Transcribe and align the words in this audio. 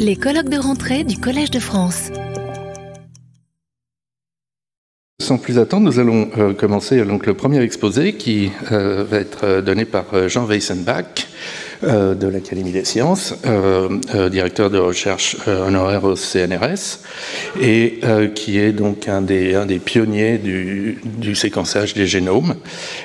Les 0.00 0.16
colloques 0.16 0.48
de 0.48 0.58
rentrée 0.58 1.04
du 1.04 1.18
Collège 1.18 1.50
de 1.50 1.60
France. 1.60 2.10
Sans 5.20 5.38
plus 5.38 5.58
attendre, 5.58 5.84
nous 5.84 5.98
allons 5.98 6.30
euh, 6.36 6.52
commencer 6.52 7.04
donc, 7.04 7.26
le 7.26 7.34
premier 7.34 7.60
exposé 7.60 8.14
qui 8.14 8.50
euh, 8.72 9.04
va 9.04 9.18
être 9.18 9.44
euh, 9.44 9.62
donné 9.62 9.84
par 9.84 10.28
Jean 10.28 10.46
Weissenbach 10.46 11.04
euh, 11.04 11.65
de 11.82 12.26
l'Académie 12.26 12.72
des 12.72 12.84
sciences, 12.84 13.34
euh, 13.46 13.88
euh, 14.14 14.28
directeur 14.28 14.70
de 14.70 14.78
recherche 14.78 15.36
honoraire 15.46 16.04
au 16.04 16.16
CNRS, 16.16 17.00
et 17.60 18.00
qui 18.34 18.58
est 18.58 18.72
donc 18.72 19.08
un 19.08 19.22
des, 19.22 19.80
pionniers 19.84 20.38
du, 20.38 21.34
séquençage 21.34 21.94
des 21.94 22.06
génomes. 22.06 22.54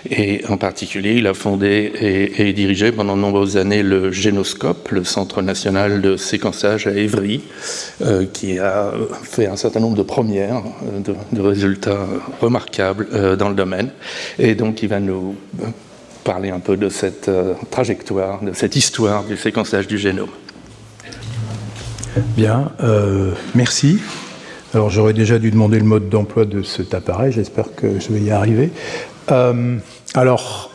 Et 0.09 0.43
en 0.49 0.57
particulier, 0.57 1.15
il 1.15 1.27
a 1.27 1.33
fondé 1.33 1.91
et, 1.99 2.47
et, 2.47 2.53
dirigé 2.53 2.91
pendant 2.91 3.15
de 3.15 3.21
nombreuses 3.21 3.57
années 3.57 3.83
le 3.83 4.11
Génoscope, 4.11 4.89
le 4.89 5.03
Centre 5.03 5.41
national 5.41 6.01
de 6.01 6.17
séquençage 6.17 6.87
à 6.87 6.91
Évry, 6.91 7.41
qui 8.33 8.59
a 8.59 8.91
fait 9.23 9.47
un 9.47 9.55
certain 9.55 9.79
nombre 9.79 9.97
de 9.97 10.03
premières, 10.03 10.61
de, 11.05 11.13
de 11.31 11.41
résultats 11.41 12.07
remarquables 12.41 13.37
dans 13.37 13.49
le 13.49 13.55
domaine. 13.55 13.89
Et 14.39 14.55
donc, 14.55 14.83
il 14.83 14.89
va 14.89 14.99
nous 14.99 15.35
parler 16.23 16.49
un 16.49 16.59
peu 16.59 16.77
de 16.77 16.89
cette 16.89 17.29
euh, 17.29 17.53
trajectoire, 17.69 18.41
de 18.41 18.53
cette 18.53 18.75
histoire 18.75 19.23
du 19.23 19.37
séquençage 19.37 19.87
du 19.87 19.97
génome. 19.97 20.29
Bien, 22.35 22.71
euh, 22.83 23.33
merci. 23.55 23.99
Alors 24.73 24.89
j'aurais 24.89 25.13
déjà 25.13 25.39
dû 25.39 25.51
demander 25.51 25.79
le 25.79 25.85
mode 25.85 26.09
d'emploi 26.09 26.45
de 26.45 26.61
cet 26.63 26.93
appareil, 26.93 27.31
j'espère 27.31 27.73
que 27.75 27.99
je 27.99 28.11
vais 28.11 28.21
y 28.21 28.31
arriver. 28.31 28.71
Euh, 29.31 29.77
alors, 30.13 30.71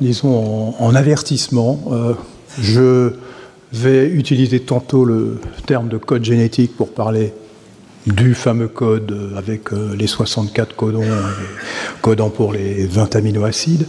disons, 0.00 0.74
en, 0.78 0.84
en 0.84 0.94
avertissement, 0.94 1.84
je 2.58 3.12
vais 3.72 4.08
utiliser 4.08 4.60
tantôt 4.60 5.04
le 5.04 5.40
terme 5.66 5.88
de 5.88 5.98
code 5.98 6.24
génétique 6.24 6.76
pour 6.76 6.92
parler 6.92 7.32
du 8.06 8.34
fameux 8.34 8.68
code 8.68 9.32
avec 9.36 9.72
euh, 9.72 9.94
les 9.96 10.06
64 10.06 10.76
codons 10.76 11.02
et 11.02 12.00
codants 12.00 12.30
pour 12.30 12.52
les 12.52 12.86
20 12.86 13.16
aminoacides. 13.16 13.86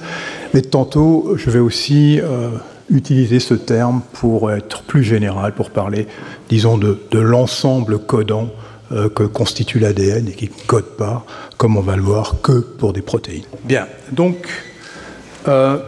Mais 0.53 0.61
tantôt, 0.61 1.33
je 1.35 1.49
vais 1.49 1.59
aussi 1.59 2.19
euh, 2.19 2.49
utiliser 2.89 3.39
ce 3.39 3.53
terme 3.53 4.01
pour 4.13 4.51
être 4.51 4.81
plus 4.83 5.03
général, 5.03 5.53
pour 5.53 5.69
parler, 5.69 6.07
disons, 6.49 6.77
de, 6.77 6.97
l'ensemble 7.13 7.99
codant 7.99 8.49
euh, 8.91 9.09
que 9.09 9.23
constitue 9.23 9.79
l'ADN 9.79 10.27
et 10.27 10.31
qui 10.31 10.45
ne 10.45 10.65
code 10.65 10.95
pas, 10.97 11.25
comme 11.57 11.77
on 11.77 11.81
va 11.81 11.95
le 11.95 12.01
voir, 12.01 12.37
que 12.41 12.59
pour 12.59 12.93
des 12.93 13.01
protéines. 13.01 13.43
Bien, 13.65 13.87
donc, 14.11 14.47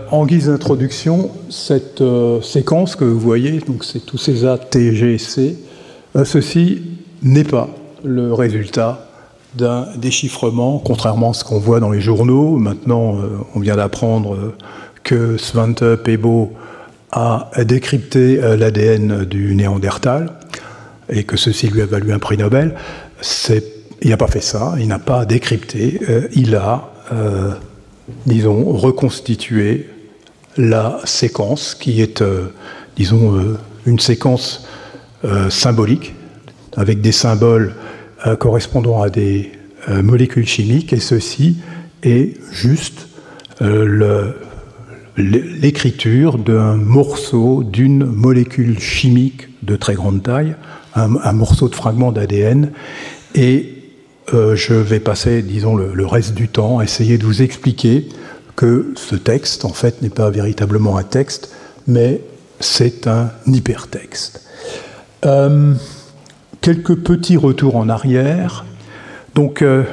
en 0.09 0.25
guise 0.25 0.47
d'introduction, 0.47 1.31
cette 1.49 2.01
séquence 2.41 2.95
que 2.95 3.03
vous 3.03 3.19
voyez, 3.19 3.59
donc 3.59 3.83
c'est 3.83 3.99
tous 3.99 4.17
ces 4.17 4.45
A, 4.45 4.57
T, 4.57 4.95
G, 4.95 5.17
C, 5.17 5.57
ceci 6.23 6.81
n'est 7.21 7.43
pas 7.43 7.67
le 8.03 8.33
résultat 8.33 9.07
d'un 9.55 9.87
déchiffrement, 9.95 10.79
contrairement 10.79 11.31
à 11.31 11.33
ce 11.33 11.43
qu'on 11.43 11.59
voit 11.59 11.79
dans 11.79 11.89
les 11.89 12.01
journaux. 12.01 12.57
Maintenant, 12.57 13.17
euh, 13.17 13.37
on 13.55 13.59
vient 13.59 13.75
d'apprendre 13.75 14.53
que 15.03 15.37
Svante 15.37 15.95
Pebo 15.95 16.53
a 17.11 17.49
décrypté 17.63 18.41
euh, 18.43 18.55
l'ADN 18.55 19.25
du 19.25 19.55
Néandertal 19.55 20.33
et 21.09 21.23
que 21.23 21.37
ceci 21.37 21.67
lui 21.67 21.81
a 21.81 21.85
valu 21.85 22.11
un 22.13 22.19
prix 22.19 22.37
Nobel. 22.37 22.75
Il 24.01 24.09
n'a 24.09 24.17
pas 24.17 24.27
fait 24.27 24.41
ça, 24.41 24.75
il 24.79 24.87
n'a 24.87 24.99
pas 24.99 25.25
décrypté, 25.25 25.99
euh, 26.09 26.27
il 26.33 26.55
a, 26.55 26.93
euh, 27.11 27.51
disons, 28.25 28.71
reconstitué 28.71 29.89
la 30.57 30.99
séquence 31.03 31.75
qui 31.75 32.01
est, 32.01 32.21
euh, 32.21 32.53
disons, 32.95 33.57
une 33.85 33.99
séquence 33.99 34.65
symbolique 35.49 36.13
avec 36.79 37.01
des 37.01 37.11
symboles 37.11 37.73
euh, 38.25 38.37
correspondant 38.37 39.01
à 39.01 39.09
des 39.09 39.51
euh, 39.89 40.01
molécules 40.01 40.47
chimiques, 40.47 40.93
et 40.93 41.01
ceci 41.01 41.57
est 42.03 42.37
juste 42.53 43.09
euh, 43.61 44.31
l'écriture 45.17 46.37
d'un 46.37 46.77
morceau 46.77 47.63
d'une 47.63 48.05
molécule 48.05 48.79
chimique 48.79 49.49
de 49.63 49.75
très 49.75 49.93
grande 49.93 50.23
taille, 50.23 50.55
un, 50.95 51.33
morceau 51.33 51.67
de 51.67 51.75
fragment 51.75 52.13
d'ADN, 52.13 52.71
et 53.35 53.75
je 54.31 54.73
vais 54.73 54.99
passer, 54.99 55.41
disons, 55.41 55.75
le, 55.75 56.05
reste 56.05 56.33
du 56.33 56.47
temps 56.47 56.79
à 56.79 56.83
essayer 56.83 57.17
de 57.17 57.25
vous 57.25 57.41
expliquer 57.41 58.07
que 58.55 58.93
ce 58.95 59.15
texte, 59.15 59.65
en 59.65 59.73
fait, 59.73 60.01
n'est 60.01 60.09
pas 60.09 60.29
véritablement 60.29 60.97
un 60.97 61.03
texte, 61.03 61.53
mais 61.87 62.21
c'est 62.59 63.07
un 63.07 63.31
hypertexte. 63.45 64.41
Quelques 66.61 66.95
petits 66.95 67.37
retours 67.37 67.75
en 67.75 67.89
arrière. 67.89 68.65
Donc 69.35 69.61
euh, 69.61 69.83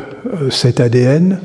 cet 0.50 0.80
ADN 0.80 1.38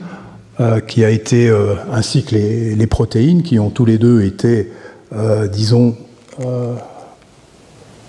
euh, 0.62 0.80
qui 0.80 1.04
a 1.04 1.10
été, 1.10 1.50
euh, 1.50 1.76
ainsi 1.92 2.24
que 2.24 2.36
les, 2.36 2.88
protéines, 2.88 3.42
qui 3.42 3.58
ont 3.58 3.72
tous 3.72 3.86
les 3.86 3.98
deux 3.98 4.22
été, 4.22 4.70
euh, 5.14 5.48
disons, 5.48 5.96
euh, 6.42 6.76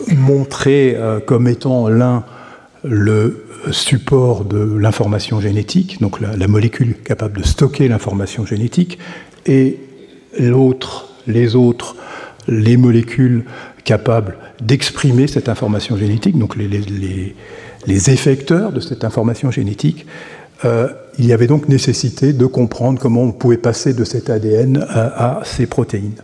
montrés 0.08 0.98
comme 1.24 1.46
étant 1.46 1.88
l'un 1.88 2.24
le 2.82 3.46
support 3.70 4.44
de 4.44 4.76
l'information 4.76 5.40
génétique, 5.40 6.00
donc 6.00 6.20
la, 6.20 6.48
molécule 6.48 6.96
capable 7.04 7.40
de 7.40 7.46
stocker 7.46 7.86
l'information 7.86 8.44
génétique, 8.44 8.98
et 9.46 9.78
l'autre, 10.38 11.08
les 11.28 11.54
autres, 11.54 11.94
les 12.48 12.76
molécules 12.76 13.44
capables 13.84 14.36
d'exprimer 14.60 15.26
cette 15.26 15.48
information 15.48 15.96
génétique, 15.96 16.38
donc 16.38 16.56
les, 16.56 18.10
effecteurs 18.10 18.72
de 18.72 18.80
cette 18.80 19.04
information 19.04 19.50
génétique, 19.50 20.06
euh, 20.64 20.88
il 21.18 21.26
y 21.26 21.32
avait 21.32 21.48
donc 21.48 21.68
nécessité 21.68 22.32
de 22.32 22.46
comprendre 22.46 23.00
comment 23.00 23.22
on 23.22 23.32
pouvait 23.32 23.56
passer 23.56 23.92
de 23.92 24.04
cet 24.04 24.30
ADN 24.30 24.86
à, 24.88 25.40
à 25.40 25.44
ces 25.44 25.66
protéines. 25.66 26.14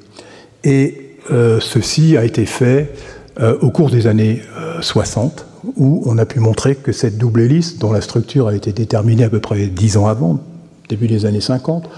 Et 0.62 1.16
euh, 1.30 1.58
ceci 1.60 2.16
a 2.16 2.24
été 2.24 2.46
fait 2.46 2.92
euh, 3.40 3.58
au 3.60 3.70
cours 3.70 3.90
des 3.90 4.06
années 4.06 4.42
60, 4.80 5.44
où 5.76 6.02
on 6.06 6.18
a 6.18 6.24
pu 6.24 6.38
montrer 6.38 6.76
que 6.76 6.92
cette 6.92 7.18
double 7.18 7.40
hélice, 7.40 7.78
dont 7.78 7.92
la 7.92 8.00
structure 8.00 8.46
a 8.46 8.54
été 8.54 8.72
déterminée 8.72 9.24
à 9.24 9.28
peu 9.28 9.40
près 9.40 9.66
10 9.66 9.96
ans 9.96 10.06
avant, 10.06 10.40
début 10.88 11.08
des 11.08 11.26
années 11.26 11.40
50, 11.40 11.88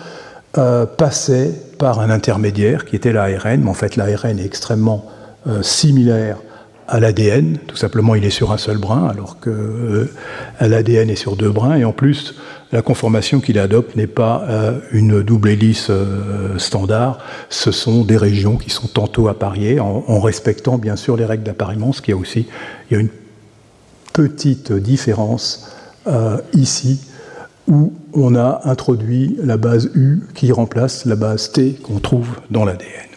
passait 0.96 1.52
par 1.78 2.00
un 2.00 2.10
intermédiaire 2.10 2.84
qui 2.84 2.96
était 2.96 3.12
l'ARN, 3.12 3.60
mais 3.62 3.70
en 3.70 3.74
fait 3.74 3.96
l'ARN 3.96 4.38
est 4.38 4.44
extrêmement 4.44 5.06
euh, 5.46 5.62
similaire 5.62 6.38
à 6.88 7.00
l'ADN. 7.00 7.58
Tout 7.66 7.76
simplement, 7.76 8.14
il 8.14 8.24
est 8.24 8.30
sur 8.30 8.52
un 8.52 8.58
seul 8.58 8.78
brin, 8.78 9.06
alors 9.08 9.38
que 9.40 9.50
euh, 9.50 10.10
l'ADN 10.60 11.08
est 11.10 11.16
sur 11.16 11.36
deux 11.36 11.50
brins. 11.50 11.76
Et 11.76 11.84
en 11.84 11.92
plus, 11.92 12.34
la 12.72 12.82
conformation 12.82 13.40
qu'il 13.40 13.58
adopte 13.58 13.96
n'est 13.96 14.06
pas 14.06 14.44
euh, 14.48 14.78
une 14.92 15.22
double 15.22 15.50
hélice 15.50 15.88
euh, 15.90 16.56
standard. 16.58 17.18
Ce 17.48 17.72
sont 17.72 18.04
des 18.04 18.16
régions 18.16 18.56
qui 18.56 18.70
sont 18.70 18.86
tantôt 18.86 19.28
appariées, 19.28 19.80
en, 19.80 20.20
respectant 20.20 20.78
bien 20.78 20.96
sûr 20.96 21.16
les 21.16 21.24
règles 21.24 21.42
d'appariement, 21.42 21.92
ce 21.92 22.02
qui 22.02 22.12
a 22.12 22.16
aussi 22.16 22.46
il 22.90 22.94
y 22.94 22.96
a 22.96 23.00
une 23.00 23.08
petite 24.12 24.72
différence 24.72 25.72
euh, 26.06 26.38
ici 26.52 27.00
où 27.66 27.92
on 28.12 28.34
a 28.34 28.60
introduit 28.64 29.36
la 29.42 29.56
base 29.56 29.90
U 29.94 30.20
qui 30.34 30.52
remplace 30.52 31.06
la 31.06 31.16
base 31.16 31.52
T 31.52 31.72
qu'on 31.74 31.98
trouve 31.98 32.28
dans 32.50 32.64
l'ADN. 32.64 33.09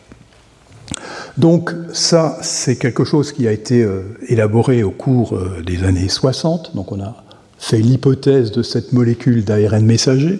Donc 1.38 1.71
ça, 1.94 2.38
c'est 2.41 2.75
quelque 2.75 3.03
chose 3.03 3.31
qui 3.31 3.47
a 3.47 3.51
été 3.51 3.81
euh, 3.81 4.01
élaboré 4.27 4.83
au 4.83 4.91
cours 4.91 5.35
euh, 5.35 5.63
des 5.66 5.83
années 5.83 6.07
60. 6.07 6.75
Donc 6.75 6.91
on 6.91 7.01
a 7.01 7.23
fait 7.57 7.79
l'hypothèse 7.79 8.51
de 8.51 8.61
cette 8.61 8.94
molécule 8.94 9.44
d'ARN 9.44 9.83
messager. 9.83 10.39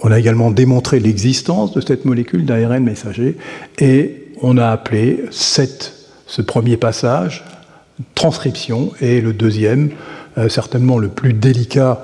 On 0.00 0.10
a 0.10 0.18
également 0.18 0.50
démontré 0.50 0.98
l'existence 0.98 1.72
de 1.72 1.82
cette 1.82 2.06
molécule 2.06 2.46
d'ARN 2.46 2.82
messager 2.82 3.36
et 3.78 4.28
on 4.40 4.56
a 4.56 4.68
appelé 4.68 5.24
cette, 5.30 5.92
ce 6.26 6.40
premier 6.40 6.78
passage 6.78 7.44
transcription 8.14 8.92
et 9.02 9.20
le 9.20 9.34
deuxième, 9.34 9.90
euh, 10.38 10.48
certainement 10.48 10.98
le 10.98 11.08
plus 11.08 11.34
délicat 11.34 12.02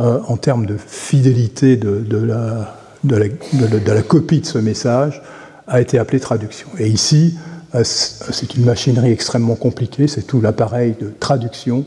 en 0.00 0.36
termes 0.36 0.64
de 0.64 0.76
fidélité 0.76 1.76
de, 1.76 2.04
la, 2.16 2.76
de, 3.02 3.16
la, 3.16 4.02
copie 4.02 4.38
de 4.38 4.46
ce 4.46 4.58
message, 4.58 5.20
a 5.66 5.80
été 5.80 5.98
appelé 5.98 6.20
traduction. 6.20 6.68
Et 6.78 6.86
ici, 6.86 7.36
c'est 7.82 8.54
une 8.54 8.64
machinerie 8.64 9.12
extrêmement 9.12 9.56
compliquée, 9.56 10.08
c'est 10.08 10.22
tout 10.22 10.40
l'appareil 10.40 10.94
de 10.98 11.12
traduction 11.18 11.84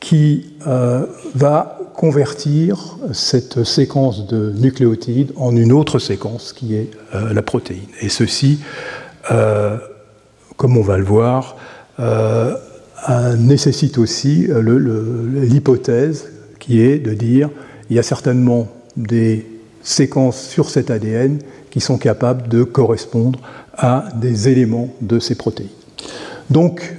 qui 0.00 0.54
euh, 0.66 1.04
va 1.34 1.78
convertir 1.94 2.96
cette 3.12 3.64
séquence 3.64 4.26
de 4.26 4.52
nucléotides 4.56 5.32
en 5.36 5.54
une 5.54 5.70
autre 5.70 5.98
séquence 5.98 6.54
qui 6.54 6.74
est 6.74 6.90
euh, 7.14 7.34
la 7.34 7.42
protéine. 7.42 7.84
Et 8.00 8.08
ceci, 8.08 8.60
euh, 9.30 9.76
comme 10.56 10.78
on 10.78 10.82
va 10.82 10.96
le 10.96 11.04
voir, 11.04 11.56
euh, 11.98 12.56
nécessite 13.36 13.98
aussi 13.98 14.48
l'hypothèse 14.48 16.30
qui 16.58 16.80
est 16.80 16.98
de 16.98 17.12
dire 17.12 17.50
il 17.90 17.96
y 17.96 17.98
a 17.98 18.02
certainement 18.02 18.68
des 18.96 19.46
séquences 19.82 20.40
sur 20.40 20.70
cet 20.70 20.90
ADN 20.90 21.38
qui 21.70 21.80
sont 21.80 21.98
capables 21.98 22.48
de 22.48 22.64
correspondre 22.64 23.40
à 23.76 24.08
des 24.16 24.48
éléments 24.48 24.94
de 25.00 25.18
ces 25.18 25.34
protéines. 25.34 25.68
Donc, 26.50 26.94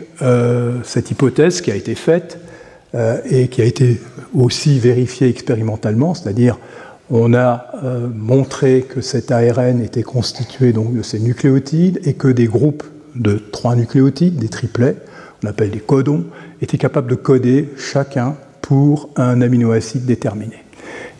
cette 0.83 1.11
hypothèse 1.11 1.61
qui 1.61 1.71
a 1.71 1.75
été 1.75 1.95
faite 1.95 2.39
et 3.25 3.47
qui 3.47 3.61
a 3.61 3.65
été 3.65 3.99
aussi 4.33 4.79
vérifiée 4.79 5.27
expérimentalement, 5.27 6.13
c'est-à-dire 6.13 6.57
on 7.09 7.33
a 7.33 7.65
montré 8.15 8.85
que 8.87 9.01
cet 9.01 9.31
ARN 9.31 9.81
était 9.81 10.03
constitué 10.03 10.71
donc, 10.73 10.95
de 10.95 11.01
ces 11.01 11.19
nucléotides 11.19 11.99
et 12.05 12.13
que 12.13 12.27
des 12.29 12.45
groupes 12.45 12.83
de 13.15 13.37
trois 13.51 13.75
nucléotides, 13.75 14.37
des 14.37 14.47
triplets, 14.47 14.95
on 15.43 15.47
appelle 15.47 15.71
des 15.71 15.79
codons, 15.79 16.25
étaient 16.61 16.77
capables 16.77 17.09
de 17.09 17.15
coder 17.15 17.69
chacun 17.77 18.35
pour 18.61 19.09
un 19.15 19.41
aminoacide 19.41 20.05
déterminé. 20.05 20.60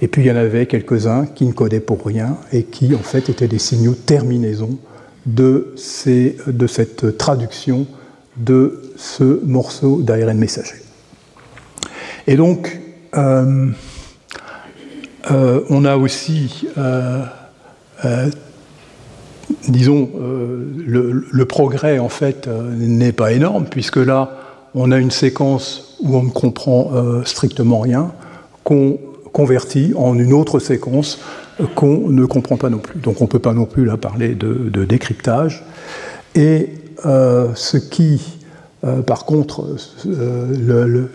Et 0.02 0.08
puis 0.08 0.24
il 0.24 0.28
y 0.28 0.32
en 0.32 0.36
avait 0.36 0.66
quelques-uns 0.66 1.26
qui 1.26 1.46
ne 1.46 1.52
codaient 1.52 1.80
pour 1.80 2.04
rien 2.06 2.38
et 2.52 2.64
qui 2.64 2.96
en 2.96 3.04
fait 3.04 3.30
étaient 3.30 3.48
des 3.48 3.60
signaux 3.60 3.94
terminaison 3.94 4.80
de, 5.26 5.74
ces, 5.76 6.38
de 6.48 6.68
cette 6.68 7.18
traduction 7.18 7.86
de 8.38 8.82
ce 8.96 9.44
morceau 9.46 10.02
d'ARN 10.02 10.38
messager. 10.38 10.76
Et 12.28 12.36
donc, 12.36 12.80
euh, 13.16 13.68
euh, 15.30 15.62
on 15.70 15.86
a 15.86 15.98
aussi, 15.98 16.68
euh, 16.78 17.26
disons, 19.68 20.10
le, 20.18 21.26
le, 21.30 21.46
progrès 21.46 22.00
en 22.00 22.10
fait 22.10 22.48
n'est 22.48 23.12
pas 23.12 23.34
énorme 23.34 23.66
puisque 23.70 23.98
là, 23.98 24.38
on 24.74 24.92
a 24.92 24.98
une 24.98 25.12
séquence 25.12 25.98
où 26.00 26.16
on 26.16 26.24
ne 26.24 26.30
comprend 26.30 26.92
strictement 27.26 27.80
rien, 27.80 28.12
qu'on 28.64 28.98
converti 29.32 29.94
en 29.96 30.18
une 30.18 30.34
autre 30.34 30.60
séquence 30.60 31.20
qu'on 31.76 32.10
ne 32.10 32.26
comprend 32.26 32.58
pas 32.58 32.70
non 32.70 32.80
plus. 32.80 33.00
Donc 33.00 33.22
on 33.22 33.26
ne 33.26 33.30
peut 33.30 33.40
pas 33.40 33.54
non 33.54 33.66
plus 33.66 33.86
là 33.86 33.98
parler 33.98 34.36
de, 34.36 34.86
décryptage. 34.86 35.64
Et 36.36 36.70
euh, 37.06 37.50
ce 37.56 37.78
qui, 37.78 38.40
euh, 38.84 39.02
par 39.02 39.26
contre, 39.26 39.66
euh, 40.08 41.08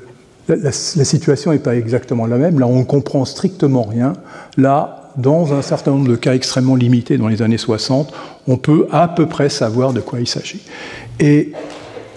la, 0.49 0.73
situation 0.73 1.53
n'est 1.53 1.59
pas 1.59 1.77
exactement 1.77 2.27
la 2.27 2.37
même. 2.37 2.59
Là, 2.59 2.67
on 2.67 2.81
ne 2.81 2.85
comprend 2.85 3.25
strictement 3.25 3.83
rien. 3.83 4.15
Là, 4.57 5.13
dans 5.17 5.55
un 5.55 5.63
certain 5.63 5.93
nombre 5.93 6.09
de 6.09 6.17
cas 6.17 6.35
extrêmement 6.35 6.77
limités 6.77 7.17
dans 7.19 7.29
les 7.29 7.43
années 7.43 7.59
60, 7.59 8.13
on 8.47 8.57
peut 8.57 8.87
à 8.93 9.09
peu 9.09 9.27
près 9.27 9.49
savoir 9.49 9.93
de 9.93 10.01
quoi 10.01 10.21
il 10.21 10.29
s'agit. 10.29 10.61
Et 11.19 11.53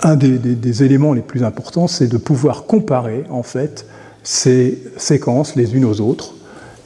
un 0.03 0.15
des, 0.15 0.83
éléments 0.83 1.13
les 1.13 1.21
plus 1.21 1.43
importants, 1.43 1.87
c'est 1.87 2.07
de 2.07 2.17
pouvoir 2.17 2.63
comparer, 2.63 3.23
en 3.29 3.43
fait, 3.43 3.85
ces 4.23 4.79
séquences 4.97 5.55
les 5.55 5.75
unes 5.75 5.85
aux 5.85 6.01
autres. 6.01 6.33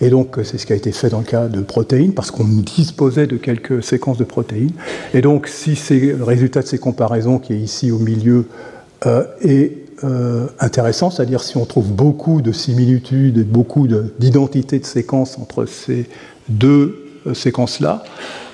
Et 0.01 0.09
donc, 0.09 0.37
c'est 0.43 0.57
ce 0.57 0.65
qui 0.65 0.73
a 0.73 0.75
été 0.75 0.91
fait 0.91 1.09
dans 1.09 1.19
le 1.19 1.25
cas 1.25 1.47
de 1.47 1.61
protéines, 1.61 2.13
parce 2.13 2.29
qu'on 2.29 2.43
disposait 2.43 3.27
de 3.27 3.37
quelques 3.37 3.83
séquences 3.83 4.17
de 4.17 4.25
protéines. 4.25 4.73
Et 5.13 5.21
donc, 5.21 5.47
si 5.47 5.77
le 5.91 6.23
résultat 6.23 6.61
de 6.61 6.67
ces 6.67 6.77
comparaisons, 6.77 7.39
qui 7.39 7.53
est 7.53 7.59
ici 7.59 7.91
au 7.91 7.99
milieu, 7.99 8.47
euh, 9.05 9.23
est 9.41 9.71
euh, 10.03 10.47
intéressant, 10.59 11.09
c'est-à-dire 11.09 11.41
si 11.41 11.55
on 11.55 11.65
trouve 11.65 11.91
beaucoup 11.91 12.41
de 12.41 12.51
similitudes 12.51 13.37
et 13.37 13.43
beaucoup 13.43 13.87
d'identités 13.87 14.79
de, 14.79 14.85
séquences 14.85 15.37
entre 15.37 15.65
ces 15.65 16.07
deux 16.49 17.05
euh, 17.25 17.33
séquences-là, 17.33 18.03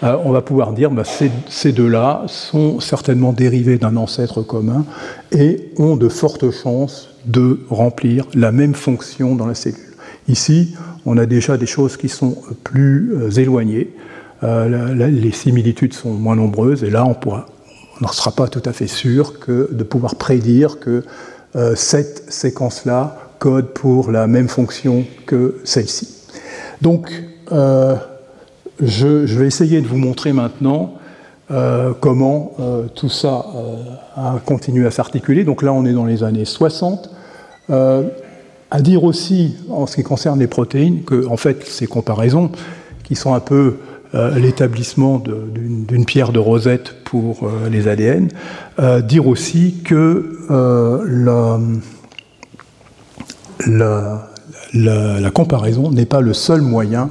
on 0.02 0.32
va 0.32 0.42
pouvoir 0.42 0.72
dire 0.72 0.90
que 0.90 0.96
bah, 0.96 1.04
ces 1.50 1.72
deux-là 1.72 2.24
sont 2.28 2.80
certainement 2.80 3.34
dérivés 3.34 3.78
d'un 3.78 3.98
ancêtre 3.98 4.42
commun 4.44 4.86
et 5.32 5.72
ont 5.78 5.98
de 5.98 6.08
fortes 6.08 6.52
chances 6.52 7.10
de 7.26 7.60
remplir 7.70 8.26
la 8.34 8.52
même 8.52 8.74
fonction 8.74 9.36
dans 9.36 9.46
la 9.46 9.56
cellule. 9.56 9.80
Ici, 10.28 10.76
on 11.06 11.18
a 11.18 11.26
déjà 11.26 11.58
des 11.58 11.66
choses 11.66 11.98
qui 11.98 12.10
sont 12.10 12.38
plus 12.64 13.14
euh, 13.14 13.32
éloignées, 13.32 13.90
euh, 14.44 14.94
les 15.10 15.32
similitudes 15.32 15.94
sont 15.94 16.14
moins 16.14 16.36
nombreuses, 16.36 16.84
et 16.84 16.90
là, 16.90 17.06
on 17.06 17.14
pourra, 17.14 17.48
on 18.00 18.06
n'en 18.06 18.12
sera 18.12 18.32
pas 18.32 18.48
tout 18.48 18.62
à 18.64 18.72
fait 18.72 18.88
sûr 18.88 19.40
que 19.40 19.70
de 19.72 19.84
pouvoir 19.84 20.16
prédire 20.16 20.80
que 20.80 21.04
euh, 21.56 21.74
cette 21.76 22.32
séquence-là 22.32 23.18
code 23.40 23.74
pour 23.74 24.12
la 24.12 24.28
même 24.28 24.48
fonction 24.48 25.06
que 25.26 25.56
celle-ci. 25.64 26.10
Donc, 26.82 27.12
je, 27.52 29.08
vais 29.08 29.48
essayer 29.48 29.82
de 29.82 29.88
vous 29.88 29.98
montrer 29.98 30.32
maintenant 30.32 30.94
comment 32.00 32.52
tout 32.96 33.10
ça 33.10 33.46
a 34.16 34.36
continué 34.46 34.86
à 34.86 34.92
s'articuler. 34.92 35.44
Donc 35.44 35.64
là, 35.64 35.74
on 35.74 35.86
est 35.86 35.94
dans 35.94 36.06
les 36.06 36.24
années 36.24 36.46
60. 36.46 37.10
Euh, 37.70 38.04
à 38.72 38.82
dire 38.82 39.04
aussi, 39.04 39.56
en 39.70 39.88
ce 39.88 39.96
qui 39.96 40.04
concerne 40.04 40.40
les 40.40 40.48
protéines, 40.48 41.04
que 41.04 41.26
en 41.28 41.38
fait, 41.38 41.66
ces 41.66 41.88
comparaisons, 41.88 42.52
qui 43.04 43.16
sont 43.16 43.34
un 43.34 43.40
peu 43.40 43.78
euh, 44.14 44.38
l'établissement 44.38 45.20
d'une 45.20 46.06
pierre 46.06 46.32
de 46.32 46.38
rosette 46.38 47.04
pour 47.04 47.44
euh, 47.44 47.68
les 47.70 47.88
ADN, 47.88 48.30
dire 49.04 49.28
aussi 49.28 49.82
que 49.84 50.38
la, 53.66 55.32
comparaison 55.34 55.92
n'est 55.92 56.06
pas 56.06 56.22
le 56.22 56.34
seul 56.34 56.62
moyen 56.62 57.10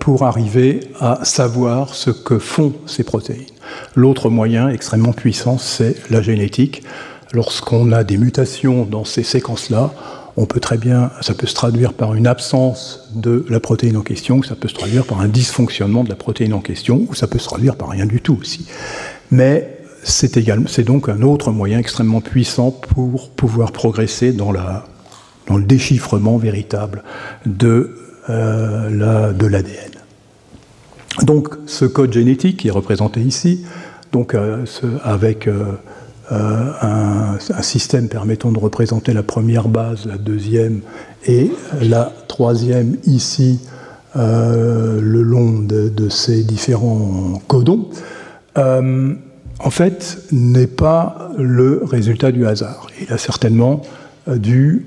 pour 0.00 0.24
arriver 0.24 0.80
à 1.00 1.20
savoir 1.22 1.94
ce 1.94 2.10
que 2.10 2.38
font 2.38 2.72
ces 2.86 3.04
protéines. 3.04 3.51
L'autre 3.94 4.30
moyen 4.30 4.68
extrêmement 4.68 5.12
puissant, 5.12 5.58
c'est 5.58 5.96
la 6.10 6.22
génétique 6.22 6.82
lorsqu'on 7.32 7.92
a 7.92 8.04
des 8.04 8.18
mutations 8.18 8.84
dans 8.84 9.04
ces 9.04 9.22
séquences-là, 9.22 9.92
on 10.36 10.46
peut 10.46 10.60
très 10.60 10.78
bien, 10.78 11.10
ça 11.20 11.34
peut 11.34 11.46
se 11.46 11.54
traduire 11.54 11.92
par 11.92 12.14
une 12.14 12.26
absence 12.26 13.10
de 13.14 13.44
la 13.48 13.60
protéine 13.60 13.96
en 13.96 14.02
question, 14.02 14.42
ça 14.42 14.54
peut 14.54 14.68
se 14.68 14.74
traduire 14.74 15.04
par 15.04 15.20
un 15.20 15.28
dysfonctionnement 15.28 16.04
de 16.04 16.08
la 16.08 16.14
protéine 16.14 16.54
en 16.54 16.60
question, 16.60 17.06
ou 17.08 17.14
ça 17.14 17.26
peut 17.26 17.38
se 17.38 17.46
traduire 17.46 17.76
par 17.76 17.90
rien 17.90 18.06
du 18.06 18.20
tout 18.20 18.38
aussi. 18.40 18.66
Mais 19.30 19.78
c'est 20.04 20.82
donc 20.82 21.08
un 21.08 21.22
autre 21.22 21.52
moyen 21.52 21.78
extrêmement 21.78 22.20
puissant 22.20 22.70
pour 22.70 23.30
pouvoir 23.30 23.72
progresser 23.72 24.32
dans, 24.32 24.52
le 24.52 25.62
déchiffrement 25.64 26.38
véritable 26.38 27.02
de, 27.46 27.96
euh, 28.30 29.32
de 29.32 29.46
l'ADN. 29.46 30.01
Donc 31.20 31.50
ce 31.66 31.84
code 31.84 32.12
génétique 32.12 32.58
qui 32.58 32.68
est 32.68 32.72
représenté 32.72 33.20
ici, 33.20 33.64
donc 34.12 34.34
euh, 34.34 34.64
avec 35.02 35.46
euh, 35.46 35.72
euh, 36.32 36.72
un, 36.80 37.62
système 37.62 38.08
permettant 38.08 38.50
de 38.50 38.58
représenter 38.58 39.12
la 39.12 39.22
première 39.22 39.68
base, 39.68 40.06
la 40.06 40.16
deuxième 40.16 40.80
et 41.26 41.50
la 41.80 42.12
troisième 42.28 42.96
ici 43.04 43.60
le 44.14 45.22
long 45.22 45.60
de, 45.60 46.08
ces 46.10 46.42
différents 46.44 47.40
codons, 47.46 47.88
en 48.56 49.70
fait, 49.70 50.18
n'est 50.32 50.66
pas 50.66 51.30
le 51.38 51.82
résultat 51.82 52.30
du 52.30 52.46
hasard. 52.46 52.88
Il 53.00 53.10
a 53.10 53.16
certainement 53.16 53.80
dû 54.26 54.84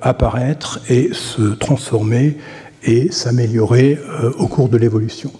apparaître 0.00 0.80
et 0.88 1.10
se 1.12 1.54
transformer 1.54 2.38
et 2.82 3.12
s'améliorer 3.12 3.98
au 4.38 4.46
cours 4.46 4.70
de 4.70 4.78
l'évolution. 4.78 5.30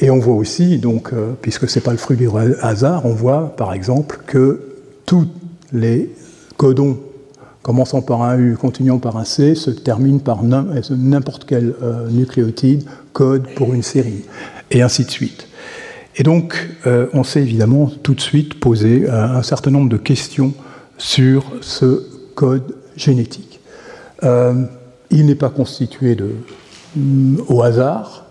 Et 0.00 0.10
on 0.10 0.18
voit 0.18 0.34
aussi, 0.34 0.78
donc, 0.78 1.12
puisque 1.42 1.68
ce 1.68 1.78
n'est 1.78 1.82
pas 1.82 1.90
le 1.90 1.98
fruit 1.98 2.16
du 2.16 2.28
hasard, 2.62 3.04
on 3.04 3.14
voit 3.14 3.54
par 3.56 3.72
exemple 3.72 4.20
que 4.26 4.60
tous 5.06 5.26
les 5.72 6.10
codons 6.56 6.98
commençant 7.68 8.00
par 8.00 8.22
un 8.22 8.38
U, 8.38 8.56
continuant 8.56 8.98
par 8.98 9.18
un 9.18 9.24
C, 9.24 9.54
se 9.54 9.70
terminent 9.70 10.20
par 10.20 10.42
n'importe 10.42 11.44
quel 11.44 11.74
euh, 11.82 12.08
nucléotide, 12.08 12.84
code 13.12 13.46
pour 13.56 13.74
une 13.74 13.82
série, 13.82 14.24
et 14.70 14.80
ainsi 14.80 15.04
de 15.04 15.10
suite. 15.10 15.48
Et 16.16 16.22
donc, 16.22 16.66
euh, 16.86 17.08
on 17.12 17.24
s'est 17.24 17.42
évidemment 17.42 17.90
tout 18.02 18.14
de 18.14 18.22
suite 18.22 18.58
posé 18.58 19.04
euh, 19.06 19.22
un 19.22 19.42
certain 19.42 19.70
nombre 19.70 19.90
de 19.90 19.98
questions 19.98 20.54
sur 20.96 21.44
ce 21.60 22.06
code 22.34 22.74
génétique. 22.96 23.60
il 25.10 25.26
n'est 25.26 25.34
pas 25.34 25.50
constitué 25.50 26.14
de, 26.14 26.30
mm, 26.96 27.40
au 27.48 27.62
hasard, 27.62 28.24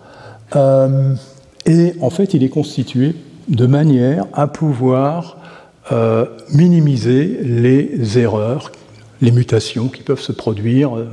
et 1.68 1.94
en 2.00 2.10
fait, 2.10 2.34
il 2.34 2.42
est 2.42 2.48
constitué 2.48 3.14
de 3.48 3.66
manière 3.66 4.26
à 4.32 4.46
pouvoir 4.46 5.36
euh, 5.92 6.24
minimiser 6.52 7.38
les 7.42 8.18
erreurs, 8.18 8.72
les 9.20 9.30
mutations 9.30 9.88
qui 9.88 10.02
peuvent 10.02 10.20
se 10.20 10.32
produire 10.32 10.96
euh, 10.96 11.08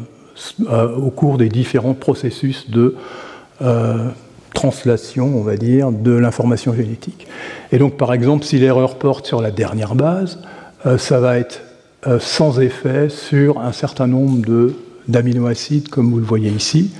euh, 0.69 0.95
au 0.95 1.11
cours 1.11 1.37
des 1.37 1.49
différents 1.49 1.93
processus 1.93 2.69
de 2.69 2.95
translation, 4.53 5.37
on 5.37 5.43
va 5.43 5.55
dire, 5.55 5.91
de 5.91 6.11
l'information 6.11 6.73
génétique. 6.73 7.27
Et 7.71 7.77
donc, 7.77 7.95
par 7.95 8.13
exemple, 8.13 8.43
si 8.43 8.57
l'erreur 8.57 8.95
porte 8.95 9.25
sur 9.25 9.41
la 9.41 9.51
dernière 9.51 9.95
base, 9.95 10.41
ça 10.97 11.19
va 11.21 11.37
être 11.39 11.61
sans 12.19 12.59
effet 12.59 13.07
sur 13.07 13.59
un 13.59 13.71
certain 13.71 14.07
nombre 14.07 14.73
d'aminoacides, 15.07 15.87
comme 15.87 16.11
vous 16.11 16.19
le 16.19 16.25
voyez 16.25 16.49
ici, 16.49 16.91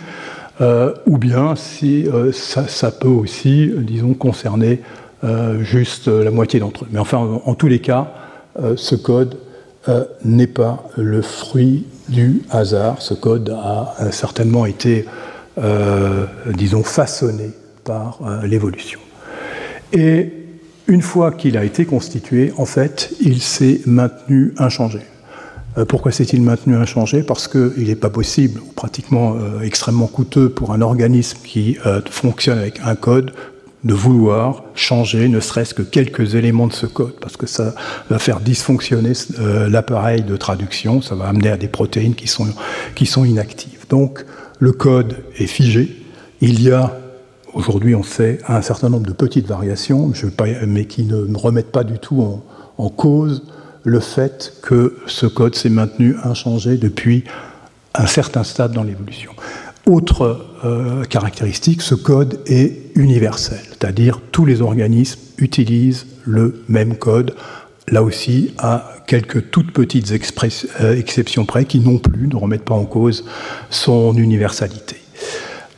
ou 0.61 1.17
bien 1.17 1.55
si 1.55 2.07
ça, 2.31 2.67
ça, 2.67 2.91
peut 2.91 3.07
aussi, 3.07 3.71
disons, 3.77 4.13
concerner 4.13 4.81
euh, 5.25 5.63
juste 5.63 6.07
la 6.07 6.29
moitié 6.29 6.59
d'entre 6.59 6.83
eux. 6.83 6.87
Mais 6.91 6.99
enfin, 6.99 7.17
en, 7.17 7.55
tous 7.55 7.67
les 7.67 7.79
cas, 7.79 8.13
euh, 8.61 8.73
ce 8.75 8.95
code 8.95 9.39
euh, 9.89 10.03
n'est 10.23 10.45
pas 10.45 10.83
le 10.97 11.21
fruit 11.23 11.85
du 12.09 12.43
hasard. 12.51 13.01
Ce 13.01 13.15
code 13.15 13.49
a, 13.49 14.11
certainement 14.11 14.65
été, 14.65 15.05
disons, 16.53 16.83
façonné 16.83 17.51
par 17.83 18.19
l'évolution. 18.43 18.99
Et 19.93 20.31
une 20.87 21.01
fois 21.01 21.31
qu'il 21.31 21.57
a 21.57 21.63
été 21.63 21.85
constitué, 21.85 22.53
en 22.57 22.65
fait, 22.65 23.11
il 23.21 23.41
s'est 23.41 23.81
maintenu 23.87 24.53
inchangé. 24.57 24.99
Euh, 25.77 25.85
pourquoi 25.85 26.11
s'est-il 26.11 26.41
maintenu 26.41 26.75
inchangé 26.75 27.23
Parce 27.23 27.47
qu'il 27.47 27.87
n'est 27.87 27.95
pas 27.95 28.09
possible, 28.09 28.61
pratiquement 28.75 29.35
euh, 29.35 29.61
extrêmement 29.61 30.07
coûteux 30.07 30.49
pour 30.49 30.71
un 30.71 30.81
organisme 30.81 31.39
qui 31.43 31.77
euh, 31.85 32.01
fonctionne 32.09 32.57
avec 32.57 32.79
un 32.83 32.95
code, 32.95 33.31
de 33.83 33.93
vouloir 33.93 34.63
changer 34.73 35.27
ne 35.27 35.39
serait-ce 35.39 35.75
que 35.75 35.83
quelques 35.83 36.33
éléments 36.33 36.65
de 36.65 36.73
ce 36.73 36.87
code, 36.87 37.13
parce 37.21 37.37
que 37.37 37.45
ça 37.45 37.75
va 38.09 38.17
faire 38.17 38.39
dysfonctionner 38.39 39.11
l'appareil 39.69 40.23
de 40.23 40.35
traduction, 40.37 41.03
ça 41.03 41.13
va 41.13 41.27
amener 41.27 41.49
à 41.49 41.57
des 41.57 41.67
protéines 41.67 42.15
qui 42.15 42.25
sont, 42.27 42.47
qui 42.95 43.05
sont 43.05 43.25
inactives. 43.25 43.85
Donc 43.89 44.25
le 44.57 44.71
code 44.71 45.17
est 45.37 45.45
figé, 45.45 46.03
il 46.41 46.63
y 46.63 46.71
a 46.71 46.97
aujourd'hui 47.53 47.93
on 47.93 48.01
sait 48.01 48.39
un 48.47 48.63
certain 48.63 48.89
nombre 48.89 49.05
de 49.05 49.13
petites 49.13 49.45
variations, 49.45 50.11
mais 50.65 50.85
qui 50.85 51.03
ne 51.03 51.37
remettent 51.37 51.71
pas 51.71 51.83
du 51.83 51.99
tout 51.99 52.41
en 52.79 52.89
cause 52.89 53.43
le 53.85 53.99
fait 53.99 54.53
que 54.61 54.97
ce 55.05 55.25
code 55.27 55.55
s'est 55.55 55.69
maintenu 55.69 56.17
inchangé 56.23 56.75
depuis 56.77 57.23
un 57.93 58.07
certain 58.07 58.43
stade 58.43 58.73
dans 58.73 58.83
l'évolution. 58.83 59.31
Autre 59.85 60.47
euh, 60.65 61.03
caractéristique, 61.03 61.81
ce 61.83 61.95
code 61.95 62.39
est 62.47 62.95
universel, 62.95 63.59
c'est-à-dire 63.69 64.19
tous 64.31 64.45
les 64.45 64.61
organismes 64.61 65.19
utilisent 65.37 66.07
le 66.23 66.63
même 66.67 66.97
code, 66.97 67.35
là 67.87 68.01
aussi 68.01 68.53
à 68.57 68.91
quelques 69.05 69.51
toutes 69.51 69.71
petites 69.71 70.11
euh, 70.11 70.97
exceptions 70.97 71.45
près 71.45 71.65
qui 71.65 71.79
non 71.79 71.99
plus 71.99 72.27
ne 72.27 72.35
remettent 72.35 72.65
pas 72.65 72.73
en 72.73 72.85
cause 72.85 73.25
son 73.69 74.15
universalité. 74.17 74.97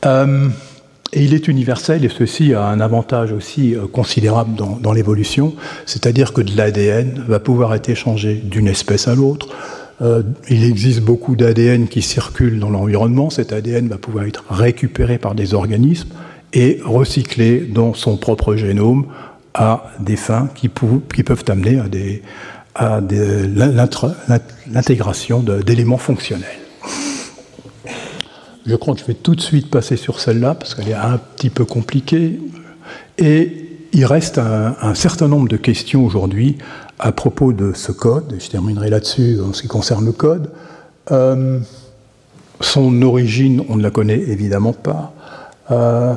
Euh, 0.06 0.48
et 1.14 1.24
il 1.24 1.34
est 1.34 1.48
universel, 1.48 2.04
et 2.04 2.10
ceci 2.10 2.54
a 2.54 2.66
un 2.66 2.80
avantage 2.80 3.32
aussi 3.32 3.76
euh, 3.76 3.88
considérable 3.88 4.56
dans, 4.56 4.92
l'évolution, 4.92 5.54
c'est-à-dire 5.86 6.34
que 6.34 6.42
de 6.42 6.56
l'ADN 6.56 7.24
va 7.28 7.40
pouvoir 7.40 7.74
être 7.76 7.90
échangé 7.90 8.36
d'une 8.36 8.68
espèce 8.68 9.08
à 9.08 9.16
l'autre. 9.16 9.48
Euh, 10.02 10.22
il 10.50 10.64
existe 10.64 11.02
beaucoup 11.02 11.36
d'ADN 11.36 11.88
qui 11.88 12.02
circulent 12.02 12.60
dans 12.60 12.70
l'environnement, 12.70 13.30
cet 13.30 13.54
ADN 13.54 13.88
va 13.88 13.98
pouvoir 13.98 14.26
être 14.26 14.44
récupéré 14.50 15.18
par 15.18 15.34
des 15.34 15.54
organismes 15.54 16.10
et 16.54 16.80
recyclé 16.84 17.60
dans 17.62 17.94
son 17.94 18.18
propre 18.18 18.56
génome 18.56 19.06
à 19.54 19.92
des 20.00 20.18
fins 20.18 20.50
qui, 20.54 20.70
peuvent 20.70 21.44
amener 21.48 21.80
à 22.76 23.02
l'intégration 24.72 25.42
d'éléments 25.42 25.98
fonctionnels. 25.98 26.67
Je 28.68 28.76
crois 28.76 28.94
que 28.94 29.00
je 29.00 29.06
vais 29.06 29.14
tout 29.14 29.34
de 29.34 29.40
suite 29.40 29.70
passer 29.70 29.96
sur 29.96 30.20
celle-là 30.20 30.54
parce 30.54 30.76
qu'elle 30.76 30.90
est 30.90 30.94
un 30.94 31.18
petit 31.18 31.50
peu 31.50 31.64
compliquée. 31.64 32.38
Et 33.18 33.66
il 33.94 34.06
reste 34.06 34.40
un, 34.40 34.94
certain 34.94 35.30
nombre 35.30 35.48
de 35.48 35.56
questions 35.56 36.06
aujourd'hui 36.06 36.58
à 37.00 37.14
propos 37.14 37.54
de 37.54 37.72
ce 37.74 37.94
code. 37.94 38.36
Je 38.38 38.50
terminerai 38.50 38.90
là-dessus 38.90 39.38
en 39.40 39.54
ce 39.54 39.62
qui 39.62 39.70
concerne 39.70 40.06
le 40.06 40.12
code. 40.12 40.52
Euh, 41.12 41.60
son 42.60 43.02
origine, 43.04 43.64
on 43.70 43.78
ne 43.78 43.84
la 43.84 43.90
connaît 43.90 44.20
évidemment 44.20 44.74
pas. 44.74 45.14
Euh, 45.72 46.14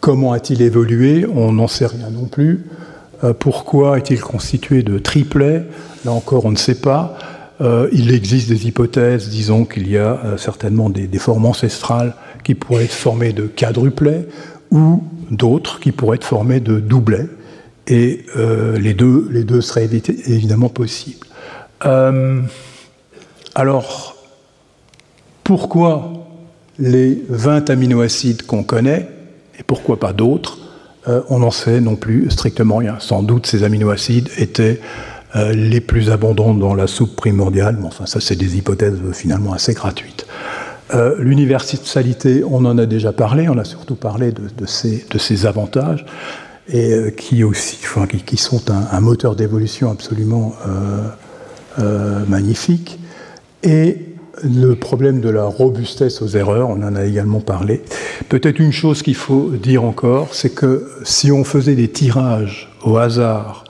comment 0.00 0.32
a-t-il 0.32 0.62
évolué? 0.62 1.26
On 1.26 1.52
n'en 1.52 1.68
sait 1.68 1.86
rien 1.86 2.08
non 2.08 2.24
plus. 2.24 2.64
Euh, 3.22 3.34
pourquoi 3.34 3.98
est-il 3.98 4.20
constitué 4.20 4.82
de 4.82 4.98
triplets? 4.98 5.66
Là 6.06 6.12
encore, 6.12 6.46
on 6.46 6.52
ne 6.52 6.56
sait 6.56 6.80
pas. 6.80 7.18
Euh, 7.60 7.88
il 7.92 8.12
existe 8.12 8.48
des 8.48 8.66
hypothèses, 8.66 9.28
disons 9.28 9.64
qu'il 9.64 9.88
y 9.88 9.98
a 9.98 10.20
euh, 10.24 10.36
certainement 10.36 10.90
des, 10.90 11.06
formes 11.18 11.46
ancestrales 11.46 12.14
qui 12.44 12.54
pourraient 12.54 12.84
être 12.84 12.92
formées 12.92 13.32
de 13.32 13.46
quadruplets 13.46 14.26
ou 14.70 15.04
d'autres 15.30 15.78
qui 15.78 15.92
pourraient 15.92 16.16
être 16.16 16.24
formées 16.24 16.60
de 16.60 16.80
doublets. 16.80 17.28
Et 17.88 18.24
euh, 18.36 18.78
les, 18.78 18.94
deux, 18.94 19.28
les 19.30 19.44
deux 19.44 19.60
seraient 19.60 19.88
évidemment 20.26 20.68
possibles. 20.68 21.26
alors, 23.54 24.16
pourquoi 25.44 26.12
les 26.78 27.22
20 27.28 27.68
aminoacides 27.70 28.46
qu'on 28.46 28.62
connaît, 28.62 29.08
et 29.58 29.62
pourquoi 29.62 29.98
pas 29.98 30.12
d'autres, 30.12 30.58
on 31.28 31.40
n'en 31.40 31.50
sait 31.50 31.80
non 31.80 31.96
plus 31.96 32.30
strictement 32.30 32.76
rien. 32.76 32.96
Sans 33.00 33.24
doute 33.24 33.46
ces 33.46 33.64
aminoacides 33.64 34.28
étaient 34.38 34.80
euh, 35.34 35.52
les 35.54 35.80
plus 35.80 36.10
abondants 36.10 36.52
dans 36.52 36.74
la 36.74 36.86
soupe 36.86 37.16
primordiale. 37.16 37.78
Mais 37.80 37.86
enfin, 37.86 38.04
ça, 38.04 38.20
c'est 38.20 38.36
des 38.36 38.58
hypothèses 38.58 38.98
euh, 39.02 39.12
finalement 39.12 39.54
assez 39.54 39.72
gratuites. 39.72 40.26
Euh, 40.94 41.14
l'universalité, 41.18 42.44
on 42.44 42.64
en 42.66 42.76
a 42.76 42.84
déjà 42.84 43.12
parlé, 43.12 43.48
on 43.48 43.56
a 43.56 43.64
surtout 43.64 43.94
parlé 43.94 44.30
de, 44.32 44.42
de, 44.54 44.66
ces, 44.66 45.46
avantages, 45.46 46.04
et 46.70 47.14
qui, 47.16 47.44
aussi, 47.44 47.78
qui, 48.26 48.36
sont 48.36 48.70
un, 48.70 49.00
moteur 49.00 49.34
d'évolution 49.34 49.90
absolument 49.90 50.54
magnifique. 52.28 53.00
Et 53.62 54.12
le 54.44 54.74
problème 54.74 55.20
de 55.20 55.30
la 55.30 55.44
robustesse 55.44 56.20
aux 56.20 56.28
erreurs, 56.28 56.68
on 56.68 56.82
en 56.82 56.94
a 56.94 57.04
également 57.04 57.40
parlé. 57.40 57.82
Peut-être 58.28 58.58
une 58.58 58.72
chose 58.72 59.02
qu'il 59.02 59.14
faut 59.14 59.50
dire 59.50 59.84
encore, 59.84 60.34
c'est 60.34 60.54
que 60.54 60.90
si 61.04 61.32
on 61.32 61.42
faisait 61.42 61.74
des 61.74 61.88
tirages 61.88 62.70
au 62.84 62.98
hasard 62.98 63.64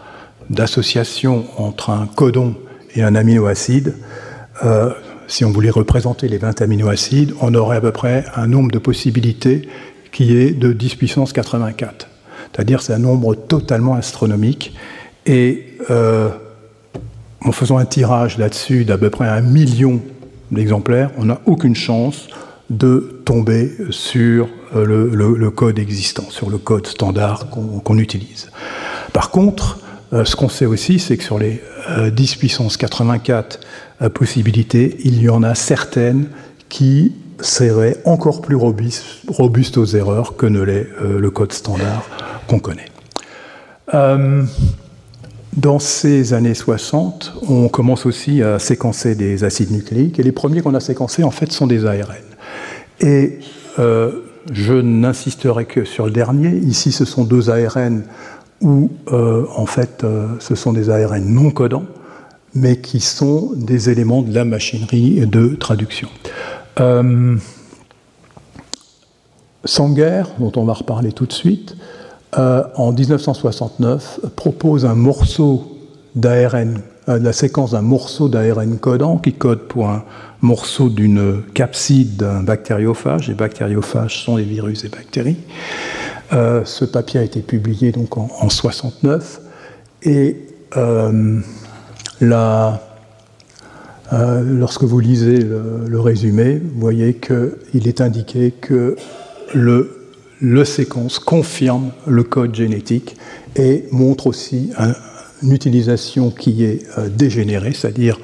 d'association 0.51 1.45
entre 1.57 1.91
un 1.91 2.07
codon 2.07 2.55
et 2.95 3.03
un 3.03 3.15
aminoacide, 3.15 3.95
euh, 4.65 4.91
si 5.27 5.45
on 5.45 5.51
voulait 5.51 5.71
représenter 5.71 6.29
les 6.29 6.39
20 6.39 6.61
aminoacides, 6.61 7.35
on 7.41 7.55
aurait 7.55 7.79
à 7.79 7.81
peu 7.81 7.93
près 7.93 8.25
un 8.37 8.47
nombre 8.47 8.71
de 8.71 8.79
possibilités 8.79 9.69
qui 10.13 10.37
est 10.37 10.51
de 10.51 10.73
10 10.73 10.97
puissance 10.97 11.33
84. 11.33 12.09
C'est-à-dire 12.53 12.83
c'est 12.83 12.93
un 12.93 12.99
nombre 12.99 13.35
totalement 13.35 13.95
astronomique. 13.95 14.75
Et 15.25 15.79
euh, 15.91 16.29
en 17.41 17.53
faisant 17.53 17.79
un 17.79 17.85
tirage 17.85 18.39
là-dessus 18.39 18.85
d'à 18.85 18.99
peu 18.99 19.11
près 19.11 19.27
un 19.27 19.41
million 19.41 20.01
d'exemplaires, 20.51 21.11
on 21.17 21.25
n'a 21.25 21.41
aucune 21.47 21.75
chance 21.75 22.29
de 22.69 23.23
tomber 23.25 23.73
sur 23.91 24.49
euh, 24.77 24.85
le, 24.85 25.51
code 25.51 25.79
existant, 25.79 26.29
sur 26.31 26.51
le 26.51 26.59
code 26.59 26.87
standard 26.87 27.49
qu'on 27.51 27.99
utilise. 27.99 28.51
Par 29.13 29.31
contre, 29.31 29.79
ce 30.13 30.37
qu'on 30.37 30.49
sait 30.49 30.67
aussi, 30.67 30.99
c'est 30.99 31.17
que 31.17 31.25
sur 31.25 31.39
les 31.39 31.63
10 32.13 32.35
euh, 32.35 32.39
puissance 32.39 32.77
84 32.77 33.61
euh, 34.03 34.09
possibilités, 34.11 34.99
il 35.05 35.23
y 35.23 35.29
en 35.31 35.43
a 35.43 35.55
certaines 35.55 36.29
qui 36.69 37.13
seraient 37.41 37.97
encore 38.05 38.43
plus 38.43 38.57
robustes, 38.57 39.79
aux 39.79 39.87
erreurs 39.87 40.37
que 40.37 40.47
ne 40.47 40.61
l'est 40.61 40.87
le 41.01 41.31
code 41.31 41.53
standard 41.53 42.07
qu'on 42.47 42.61
connaît. 42.61 42.87
dans 45.57 45.79
ces 45.81 46.35
années 46.35 46.55
60, 46.55 47.33
on 47.49 47.69
commence 47.69 48.07
aussi 48.07 48.43
à 48.43 48.61
séquencer 48.61 49.17
des 49.17 49.43
acides 49.43 49.73
nucléiques, 49.73 50.21
et 50.21 50.23
les 50.23 50.31
premiers 50.31 50.63
qu'on 50.63 50.75
a 50.75 50.81
séquencés, 50.81 51.25
en 51.25 51.33
fait, 51.33 51.51
sont 51.51 51.67
des 51.67 51.85
ARN. 51.85 52.15
Et 53.01 53.41
je 53.77 54.75
n'insisterai 54.75 55.65
que 55.65 55.85
sur 55.85 56.05
le 56.07 56.13
dernier. 56.13 56.51
Ici, 56.51 56.93
ce 56.93 57.05
sont 57.05 57.25
deux 57.25 57.51
ARN 57.51 58.05
où 58.63 58.91
euh, 59.13 59.45
en 59.55 59.67
fait 59.67 60.05
euh, 60.05 60.29
ce 60.39 60.55
sont 60.55 60.73
des 60.73 60.89
ARN 60.89 61.25
non 61.25 61.51
codants, 61.51 61.85
mais 62.55 62.81
qui 62.81 63.01
sont 63.01 63.53
des 63.57 63.91
éléments 63.91 64.23
de 64.23 64.33
la 64.33 64.45
machinerie 64.45 65.27
de 65.27 65.55
traduction. 65.57 66.09
Euh, 66.81 67.37
Sanger, 69.65 70.25
dont 70.39 70.53
on 70.57 70.65
va 70.65 70.73
reparler 70.73 71.13
tout 71.13 71.27
de 71.27 71.33
suite, 71.33 71.77
en 72.35 72.93
1969 72.93 74.21
propose 74.35 74.87
un 74.87 74.95
morceau 74.95 75.79
d'ARN, 76.17 76.81
la 77.07 77.33
séquence 77.33 77.73
d'un 77.73 77.83
morceau 77.83 78.29
d'ARN 78.29 78.79
codant 78.79 79.19
qui 79.19 79.35
code 79.35 79.69
pour 79.69 79.91
un 79.91 80.03
morceau 80.41 80.89
d'une 80.89 81.43
capside 81.55 82.17
d'un 82.17 82.43
bactériophage. 82.43 83.29
Les 83.29 83.35
bactériophages 83.35 84.25
sont 84.25 84.37
des 84.37 84.45
virus 84.45 84.85
et 84.85 84.89
bactéries. 84.89 85.37
Euh, 86.33 86.65
ce 86.65 86.85
papier 86.85 87.21
a 87.21 87.23
été 87.23 87.41
publié 87.41 87.93
donc 87.93 88.17
en, 88.17 88.23
1969 88.23 88.51
69 88.53 89.41
et 90.05 90.37
euh, 90.77 91.41
euh, 94.13 94.43
lorsque 94.43 94.85
vous 94.85 94.99
lisez 94.99 95.39
le, 95.39 96.01
résumé, 96.01 96.59
vous 96.59 96.81
voyez 96.81 97.15
qu'il 97.15 97.87
est 97.87 98.01
indiqué 98.01 98.51
que 98.51 98.97
le, 99.53 99.99
séquence 100.65 101.19
confirme 101.19 101.91
le 102.07 102.23
code 102.23 102.55
génétique 102.55 103.17
et 103.57 103.85
montre 103.91 104.27
aussi 104.27 104.71
une 105.43 105.53
utilisation 105.53 106.31
qui 106.31 106.65
est 106.65 106.87
dégénérée, 107.11 107.73
c'est-à-dire 107.73 108.19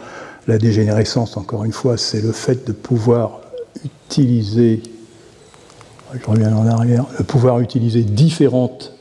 la 0.46 0.58
dégénérescence, 0.58 1.36
encore 1.36 1.64
une 1.64 1.72
fois, 1.72 1.96
c'est 1.96 2.22
le 2.22 2.32
fait 2.32 2.66
de 2.66 2.72
pouvoir 2.72 3.40
utiliser 3.84 4.82
je 6.14 6.26
reviens 6.26 6.54
en 6.56 6.66
arrière, 6.66 7.04
pouvoir 7.26 7.60
utiliser 7.60 8.02
différentes 8.02 8.92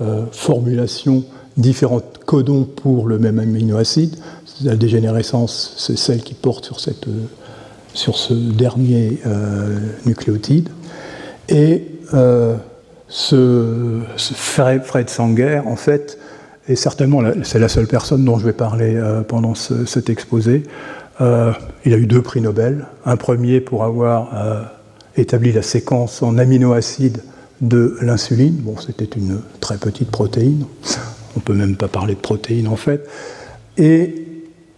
euh, 0.00 0.26
formulations, 0.32 1.24
différents 1.56 2.02
codons 2.26 2.64
pour 2.64 3.06
le 3.06 3.18
même 3.18 3.38
aminoacide. 3.38 4.16
La 4.62 4.76
dégénérescence, 4.76 5.74
c'est 5.78 5.96
celle 5.98 6.22
qui 6.22 6.34
porte 6.34 6.64
sur, 6.64 6.80
cette, 6.80 7.06
sur 7.94 8.16
ce 8.16 8.34
dernier 8.34 9.18
euh, 9.26 9.78
nucléotide. 10.04 10.68
Et 11.48 11.86
euh, 12.14 12.56
ce, 13.08 14.00
Fred 14.16 15.08
Sanger, 15.08 15.62
en 15.64 15.76
fait, 15.76 16.18
et 16.68 16.76
certainement 16.76 17.22
c'est 17.42 17.60
la 17.60 17.68
seule 17.68 17.86
personne 17.86 18.24
dont 18.24 18.38
je 18.38 18.44
vais 18.44 18.52
parler 18.52 19.00
pendant 19.28 19.54
cet 19.54 20.10
exposé. 20.10 20.64
il 21.20 21.94
a 21.94 21.96
eu 21.96 22.06
deux 22.06 22.22
prix 22.22 22.40
Nobel. 22.40 22.86
Un 23.04 23.16
premier 23.16 23.60
pour 23.60 23.84
avoir 23.84 24.30
établi 25.16 25.52
la 25.52 25.62
séquence 25.62 26.22
en 26.22 26.38
aminoacides 26.38 27.22
de 27.60 27.96
l'insuline. 28.02 28.54
Bon, 28.54 28.76
c'était 28.76 29.04
une 29.04 29.40
très 29.60 29.78
petite 29.78 30.10
protéine. 30.10 30.64
On 31.34 31.40
ne 31.40 31.42
peut 31.42 31.54
même 31.54 31.76
pas 31.76 31.88
parler 31.88 32.14
de 32.14 32.20
protéine 32.20 32.68
en 32.68 32.76
fait. 32.76 33.06
Et 33.78 34.26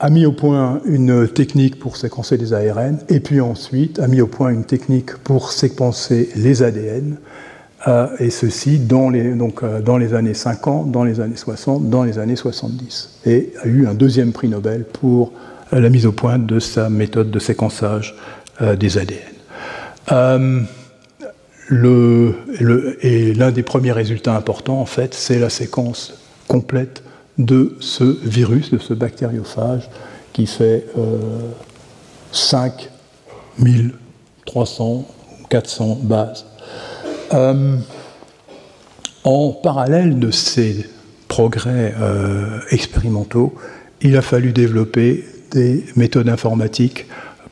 a 0.00 0.10
mis 0.10 0.26
au 0.26 0.32
point 0.32 0.80
une 0.84 1.28
technique 1.28 1.78
pour 1.78 1.96
séquencer 1.96 2.36
les 2.36 2.52
ARN, 2.52 2.98
et 3.08 3.20
puis 3.20 3.40
ensuite 3.40 3.98
a 3.98 4.06
mis 4.06 4.20
au 4.20 4.26
point 4.26 4.50
une 4.50 4.64
technique 4.64 5.16
pour 5.18 5.52
séquencer 5.52 6.28
les 6.36 6.62
ADN, 6.62 7.16
euh, 7.86 8.08
et 8.18 8.30
ceci 8.30 8.78
dans 8.78 9.10
les, 9.10 9.34
donc, 9.34 9.62
euh, 9.62 9.80
dans 9.80 9.98
les 9.98 10.14
années 10.14 10.34
50, 10.34 10.90
dans 10.90 11.04
les 11.04 11.20
années 11.20 11.36
60, 11.36 11.88
dans 11.88 12.04
les 12.04 12.18
années 12.18 12.36
70, 12.36 13.20
et 13.26 13.52
a 13.62 13.66
eu 13.66 13.86
un 13.86 13.94
deuxième 13.94 14.32
prix 14.32 14.48
Nobel 14.48 14.84
pour 14.84 15.32
euh, 15.72 15.80
la 15.80 15.88
mise 15.88 16.06
au 16.06 16.12
point 16.12 16.38
de 16.38 16.58
sa 16.58 16.88
méthode 16.90 17.30
de 17.30 17.38
séquençage 17.38 18.16
des 18.76 18.98
ADN. 18.98 19.37
Le, 21.70 22.96
et 23.02 23.34
l'un 23.34 23.52
des 23.52 23.62
premiers 23.62 23.92
résultats 23.92 24.34
importants, 24.34 24.80
en 24.80 24.86
fait, 24.86 25.12
c'est 25.12 25.38
la 25.38 25.50
séquence 25.50 26.14
complète 26.46 27.02
de 27.36 27.76
ce 27.80 28.04
virus, 28.26 28.70
de 28.70 28.78
ce 28.78 28.94
bactériophage 28.94 29.90
qui 30.32 30.46
fait 30.46 30.86
euh, 30.96 31.18
5300, 32.32 35.06
400 35.50 35.98
bases. 36.02 36.46
Euh, 37.34 37.76
en 39.24 39.52
parallèle 39.52 40.18
de 40.18 40.30
ces 40.30 40.86
progrès 41.28 41.94
euh, 42.00 42.60
expérimentaux, 42.70 43.54
il 44.00 44.16
a 44.16 44.22
fallu 44.22 44.52
développer 44.52 45.26
des 45.50 45.84
méthodes 45.96 46.28
informatiques 46.28 47.06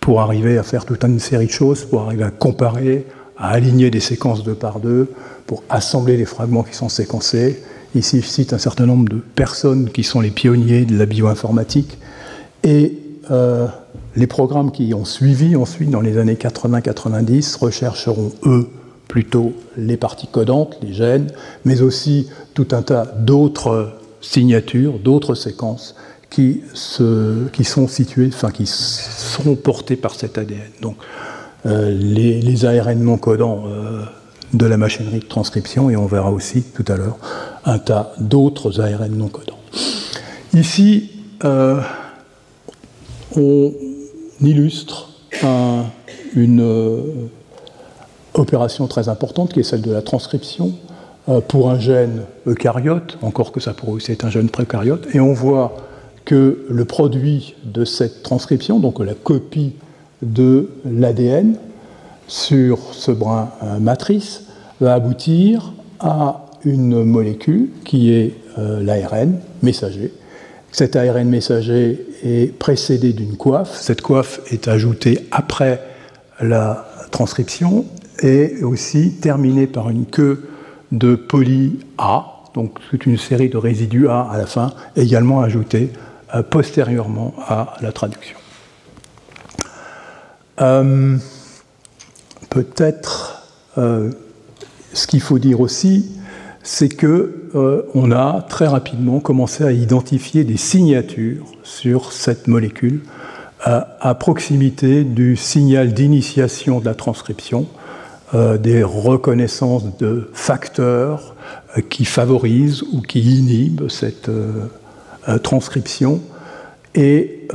pour 0.06 0.20
arriver 0.20 0.56
à 0.56 0.62
faire 0.62 0.84
toute 0.84 1.02
une 1.02 1.18
série 1.18 1.46
de 1.46 1.50
choses, 1.50 1.84
pour 1.84 2.02
arriver 2.02 2.22
à 2.22 2.30
comparer, 2.30 3.06
à 3.36 3.48
aligner 3.48 3.90
des 3.90 3.98
séquences 3.98 4.44
deux 4.44 4.54
par 4.54 4.78
deux, 4.78 5.10
pour 5.48 5.64
assembler 5.68 6.16
les 6.16 6.24
fragments 6.24 6.62
qui 6.62 6.76
sont 6.76 6.88
séquencés, 6.88 7.60
Ici, 7.96 8.20
je 8.20 8.26
cite 8.26 8.52
un 8.52 8.58
certain 8.58 8.84
nombre 8.84 9.08
de 9.08 9.16
personnes 9.16 9.90
qui 9.90 10.04
sont 10.04 10.20
les 10.20 10.30
pionniers 10.30 10.84
de 10.84 10.96
la 10.98 11.06
bioinformatique. 11.06 11.96
Et 12.62 12.98
euh, 13.30 13.66
les 14.14 14.26
programmes 14.26 14.70
qui 14.70 14.92
ont 14.92 15.06
suivi 15.06 15.56
ensuite 15.56 15.88
dans 15.90 16.02
les 16.02 16.18
années 16.18 16.34
80-90 16.34 17.58
rechercheront, 17.58 18.32
eux, 18.44 18.68
plutôt 19.08 19.54
les 19.78 19.96
parties 19.96 20.26
codantes, 20.26 20.76
les 20.82 20.92
gènes, 20.92 21.28
mais 21.64 21.80
aussi 21.80 22.28
tout 22.54 22.68
un 22.72 22.82
tas 22.82 23.06
d'autres 23.06 23.92
signatures, 24.20 24.98
d'autres 24.98 25.34
séquences 25.34 25.94
qui, 26.30 26.62
sont 27.64 27.88
situées, 27.88 28.30
enfin 28.32 28.50
qui 28.50 28.66
sont 28.66 29.54
portées 29.56 29.96
par 29.96 30.14
cet 30.14 30.38
ADN. 30.38 30.70
Donc, 30.82 30.96
euh, 31.66 31.90
les, 31.90 32.64
ARN 32.64 33.02
non 33.02 33.16
codants 33.16 33.64
euh, 33.66 34.02
de 34.52 34.66
la 34.66 34.76
machinerie 34.76 35.20
de 35.20 35.24
transcription, 35.24 35.90
et 35.90 35.96
on 35.96 36.06
verra 36.06 36.30
aussi 36.30 36.62
tout 36.62 36.84
à 36.88 36.96
l'heure 36.96 37.16
un 37.64 37.78
tas 37.78 38.12
d'autres 38.18 38.80
ARN 38.80 39.16
non 39.16 39.28
codants. 39.28 39.58
Ici, 40.54 41.10
euh, 41.44 41.80
on 43.36 43.72
illustre 44.40 45.10
une 46.34 47.28
opération 48.34 48.86
très 48.86 49.08
importante 49.08 49.52
qui 49.52 49.60
est 49.60 49.64
celle 49.64 49.82
de 49.82 49.92
la 49.92 50.02
transcription 50.02 50.72
pour 51.48 51.70
un 51.70 51.78
gène 51.78 52.22
eucaryote, 52.46 53.18
encore 53.22 53.52
que 53.52 53.60
ça 53.60 53.74
pourrait 53.74 53.92
aussi 53.92 54.12
être 54.12 54.24
un 54.24 54.30
gène 54.30 54.48
précaryote, 54.48 55.14
et 55.14 55.20
on 55.20 55.32
voit 55.32 55.76
que 56.26 56.66
le 56.68 56.84
produit 56.84 57.54
de 57.64 57.86
cette 57.86 58.22
transcription, 58.22 58.78
donc 58.78 59.00
la 59.00 59.14
copie 59.14 59.72
de 60.20 60.68
l'ADN 60.84 61.56
sur 62.28 62.78
ce 62.92 63.12
brin 63.12 63.50
matrice, 63.80 64.42
va 64.80 64.94
aboutir 64.94 65.72
à 66.00 66.46
une 66.64 67.04
molécule 67.04 67.68
qui 67.84 68.12
est 68.12 68.34
euh, 68.58 68.82
l'ARN 68.82 69.38
messager. 69.62 70.12
Cet 70.72 70.96
ARN 70.96 71.28
messager 71.28 72.06
est 72.22 72.52
précédé 72.58 73.12
d'une 73.12 73.36
coiffe. 73.36 73.74
Cette 73.80 74.02
coiffe 74.02 74.40
est 74.52 74.68
ajoutée 74.68 75.20
après 75.30 75.80
la 76.40 76.86
transcription 77.12 77.86
et 78.22 78.62
aussi 78.62 79.12
terminée 79.12 79.66
par 79.66 79.90
une 79.90 80.06
queue 80.06 80.48
de 80.92 81.14
poly 81.14 81.78
A, 81.98 82.42
donc 82.54 82.78
toute 82.90 83.06
une 83.06 83.16
série 83.16 83.48
de 83.48 83.56
résidus 83.56 84.08
A 84.08 84.28
à 84.30 84.38
la 84.38 84.46
fin, 84.46 84.72
également 84.96 85.40
ajoutés 85.40 85.90
euh, 85.94 86.15
postérieurement 86.50 87.34
à 87.46 87.74
la 87.80 87.92
traduction. 87.92 88.36
Euh, 90.60 91.16
peut-être 92.50 93.42
ce 93.76 95.06
qu'il 95.06 95.20
faut 95.20 95.38
dire 95.38 95.60
aussi, 95.60 96.10
c'est 96.66 96.88
que 96.88 97.48
euh, 97.54 97.82
on 97.94 98.10
a 98.10 98.44
très 98.48 98.66
rapidement 98.66 99.20
commencé 99.20 99.62
à 99.62 99.70
identifier 99.70 100.42
des 100.42 100.56
signatures 100.56 101.46
sur 101.62 102.12
cette 102.12 102.48
molécule 102.48 103.02
euh, 103.68 103.80
à 104.00 104.14
proximité 104.14 105.04
du 105.04 105.36
signal 105.36 105.94
d'initiation 105.94 106.80
de 106.80 106.84
la 106.84 106.94
transcription, 106.94 107.66
euh, 108.34 108.58
des 108.58 108.82
reconnaissances 108.82 109.96
de 109.98 110.28
facteurs 110.32 111.36
qui 111.88 112.04
favorisent 112.04 112.82
ou 112.92 113.00
qui 113.00 113.38
inhibent 113.38 113.88
cette 113.88 114.30
transcription. 115.42 116.20
Et 116.94 117.48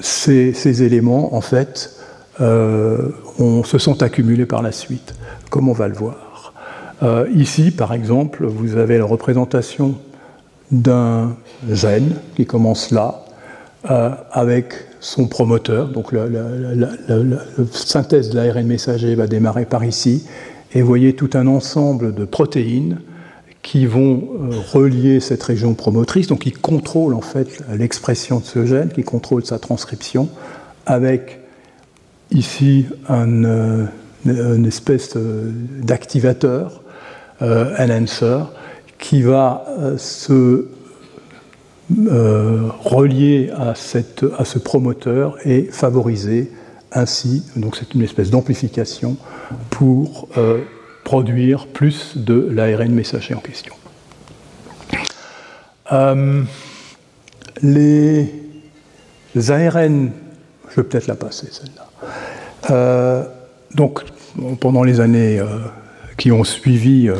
ces, 0.00 0.52
ces, 0.52 0.82
éléments, 0.82 1.34
en 1.34 1.40
fait, 1.40 1.96
on, 2.40 3.64
se 3.64 3.78
sont 3.78 4.02
accumulés 4.02 4.46
par 4.46 4.62
la 4.62 4.72
suite, 4.72 5.14
comme 5.50 5.68
on 5.68 5.72
va 5.72 5.88
le 5.88 5.94
voir. 5.94 6.28
Euh, 7.02 7.26
ici, 7.34 7.70
par 7.70 7.92
exemple, 7.92 8.46
vous 8.46 8.76
avez 8.76 8.98
la 8.98 9.04
représentation 9.04 9.94
d'un 10.70 11.36
gène 11.70 12.16
qui 12.36 12.44
commence 12.44 12.90
là, 12.90 13.24
euh, 13.90 14.10
avec 14.32 14.74
son 15.00 15.28
promoteur. 15.28 15.88
Donc 15.88 16.12
la, 16.12 16.24
synthèse 17.70 18.30
de 18.30 18.36
l'ARN 18.36 18.66
messager 18.66 19.14
va 19.14 19.26
démarrer 19.26 19.64
par 19.64 19.84
ici. 19.84 20.26
Et 20.74 20.82
vous 20.82 20.88
voyez 20.88 21.14
tout 21.14 21.30
un 21.34 21.46
ensemble 21.46 22.14
de 22.14 22.24
protéines 22.24 22.98
qui 23.62 23.86
vont 23.86 24.22
euh, 24.50 24.56
relier 24.72 25.20
cette 25.20 25.42
région 25.42 25.74
promotrice, 25.74 26.28
donc 26.28 26.40
qui 26.40 26.52
contrôlent 26.52 27.14
en 27.14 27.20
fait 27.20 27.62
l'expression 27.76 28.40
de 28.40 28.44
ce 28.44 28.66
gène, 28.66 28.90
qui 28.90 29.02
contrôlent 29.02 29.44
sa 29.44 29.58
transcription, 29.58 30.28
avec 30.86 31.40
ici 32.30 32.86
un, 33.08 33.88
une 34.24 34.66
espèce 34.66 35.16
d'activateur 35.16 36.82
euh, 37.40 37.72
enhancer 37.78 38.40
qui 38.98 39.22
va 39.22 39.64
euh, 39.78 39.96
se 39.96 40.66
euh, 42.10 42.68
relier 42.80 43.50
à, 43.56 43.76
cette, 43.76 44.24
à, 44.36 44.44
ce 44.44 44.58
promoteur 44.58 45.36
et 45.44 45.68
favoriser 45.70 46.50
ainsi, 46.90 47.44
donc 47.54 47.76
c'est 47.76 47.94
une 47.94 48.02
espèce 48.02 48.30
d'amplification 48.30 49.16
pour 49.70 50.28
produire 51.08 51.66
plus 51.66 52.18
de 52.18 52.50
l'ARN 52.52 52.92
messager 52.92 53.32
en 53.32 53.40
question. 53.40 53.72
les 57.62 58.30
ARN, 59.50 60.10
je 60.68 60.76
vais 60.76 60.82
peut-être 60.82 61.06
la 61.06 61.14
passer 61.14 61.48
celle-là. 61.50 63.26
donc 63.74 64.02
pendant 64.60 64.84
les 64.84 65.00
années 65.00 65.42
qui 66.18 66.32
ont 66.32 66.44
suivi 66.44 67.08
euh, 67.08 67.14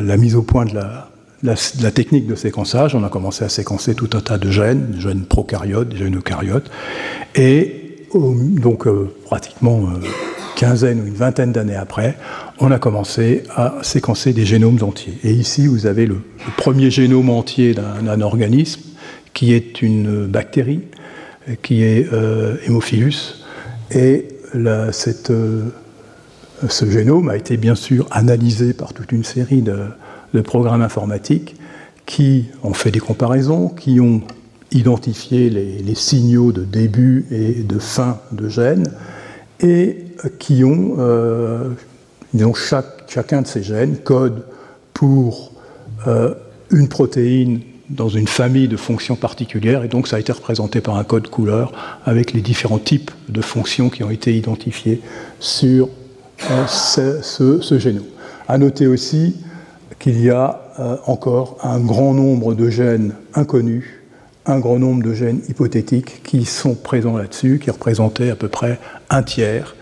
la, 0.00 0.16
mise 0.16 0.36
au 0.36 0.42
point 0.42 0.64
de 0.64 0.74
la, 0.74 1.90
technique 1.90 2.26
de 2.26 2.36
séquençage. 2.36 2.94
On 2.94 3.04
a 3.04 3.10
commencé 3.10 3.44
à 3.44 3.50
séquencer 3.50 3.94
tout 3.94 4.08
un 4.14 4.20
tas 4.20 4.38
de 4.38 4.50
gènes, 4.50 4.92
des 4.92 5.00
gènes 5.00 5.24
prokaryotes, 5.26 5.90
des 5.90 5.98
gènes 5.98 6.16
eucaryotes, 6.16 6.70
et 7.34 8.06
donc 8.14 8.86
euh, 8.86 9.12
pratiquement 9.26 9.82
euh, 9.82 9.98
quinzaine 10.60 11.00
ou 11.00 11.06
une 11.06 11.14
vingtaine 11.14 11.52
d'années 11.52 11.76
après, 11.76 12.16
on 12.58 12.70
a 12.70 12.78
commencé 12.78 13.44
à 13.56 13.76
séquencer 13.80 14.34
des 14.34 14.44
génomes 14.44 14.78
entiers. 14.82 15.16
Et 15.24 15.32
ici, 15.32 15.66
vous 15.66 15.86
avez 15.86 16.04
le, 16.04 16.18
premier 16.58 16.90
génome 16.90 17.30
entier 17.30 17.74
d'un 17.74 18.20
organisme, 18.20 18.82
qui 19.32 19.54
est 19.54 19.80
une 19.80 20.26
bactérie, 20.26 20.82
qui 21.62 21.82
est 21.82 22.06
Hémophilus, 22.66 23.44
et 23.90 24.28
cette 24.92 25.32
ce 26.68 26.90
génome 26.90 27.28
a 27.30 27.36
été 27.36 27.56
bien 27.56 27.74
sûr 27.74 28.06
analysé 28.10 28.72
par 28.72 28.92
toute 28.92 29.12
une 29.12 29.24
série 29.24 29.62
de, 29.62 30.40
programmes 30.42 30.82
informatiques 30.82 31.56
qui 32.06 32.46
ont 32.62 32.74
fait 32.74 32.90
des 32.90 33.00
comparaisons, 33.00 33.68
qui 33.68 34.00
ont 34.00 34.22
identifié 34.72 35.50
les, 35.50 35.94
signaux 35.94 36.52
de 36.52 36.64
début 36.64 37.26
et 37.30 37.62
de 37.62 37.78
fin 37.78 38.18
de 38.32 38.48
gènes, 38.48 38.90
et 39.60 40.04
qui 40.38 40.64
ont, 40.64 40.96
euh, 40.98 41.70
chacun 43.06 43.42
de 43.42 43.46
ces 43.46 43.62
gènes 43.62 43.96
code 43.98 44.44
pour 44.94 45.52
euh, 46.06 46.34
une 46.70 46.88
protéine 46.88 47.60
dans 47.88 48.08
une 48.08 48.28
famille 48.28 48.68
de 48.68 48.76
fonctions 48.76 49.16
particulières, 49.16 49.82
et 49.82 49.88
donc 49.88 50.06
ça 50.06 50.16
a 50.16 50.20
été 50.20 50.30
représenté 50.30 50.80
par 50.80 50.96
un 50.96 51.02
code 51.02 51.28
couleur 51.28 51.72
avec 52.04 52.32
les 52.32 52.40
différents 52.40 52.78
types 52.78 53.10
de 53.28 53.40
fonctions 53.40 53.90
qui 53.90 54.04
ont 54.04 54.10
été 54.10 54.36
identifiées 54.36 55.00
sur 55.40 55.88
euh, 56.50 56.66
ce, 56.68 57.78
génome. 57.78 58.04
À 58.46 58.58
noter 58.58 58.86
aussi 58.86 59.36
qu'il 59.98 60.22
y 60.22 60.30
a 60.30 60.62
encore 61.06 61.58
un 61.62 61.78
grand 61.78 62.14
nombre 62.14 62.54
de 62.54 62.70
gènes 62.70 63.14
inconnus, 63.34 63.84
un 64.46 64.58
grand 64.58 64.78
nombre 64.78 65.02
de 65.02 65.12
gènes 65.12 65.40
hypothétiques 65.48 66.22
qui 66.22 66.44
sont 66.44 66.74
présents 66.74 67.16
là-dessus, 67.16 67.60
qui 67.62 67.70
représentaient 67.70 68.30
à 68.30 68.36
peu 68.36 68.48
près 68.48 68.78
un 69.10 69.22
tiers 69.22 69.74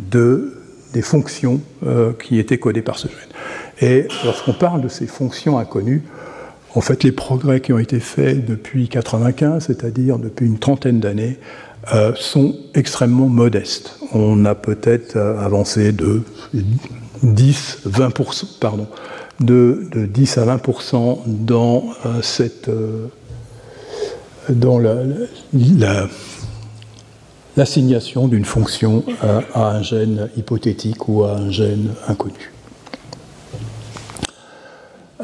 de, 0.00 0.54
des 0.92 1.02
fonctions 1.02 1.60
euh, 1.84 2.12
qui 2.12 2.38
étaient 2.38 2.58
codées 2.58 2.82
par 2.82 2.98
ce 2.98 3.08
gène. 3.08 3.16
Et 3.80 4.08
lorsqu'on 4.24 4.52
parle 4.54 4.80
de 4.80 4.88
ces 4.88 5.06
fonctions 5.06 5.58
inconnues, 5.58 6.02
en 6.74 6.80
fait, 6.80 7.04
les 7.04 7.12
progrès 7.12 7.60
qui 7.60 7.72
ont 7.72 7.78
été 7.78 8.00
faits 8.00 8.44
depuis 8.44 8.80
1995, 8.80 9.66
c'est-à-dire 9.66 10.18
depuis 10.18 10.46
une 10.46 10.58
trentaine 10.58 11.00
d'années, 11.00 11.38
euh, 11.94 12.12
sont 12.16 12.56
extrêmement 12.74 13.28
modestes. 13.28 13.98
On 14.12 14.44
a 14.44 14.54
peut-être 14.54 15.16
euh, 15.16 15.38
avancé 15.38 15.92
de 15.92 16.22
10, 17.22 17.82
20%, 17.86 18.58
pardon, 18.60 18.88
de, 19.40 19.88
10 19.94 20.38
à 20.38 20.56
20% 20.56 21.20
dans 21.26 21.84
cette, 22.22 22.70
dans 24.48 24.78
l'assignation 27.56 28.28
d'une 28.28 28.44
fonction 28.44 29.02
à 29.54 29.70
un 29.70 29.82
gène 29.82 30.28
hypothétique 30.36 31.08
ou 31.08 31.24
à 31.24 31.36
un 31.36 31.50
gène 31.50 31.90
inconnu. 32.08 32.52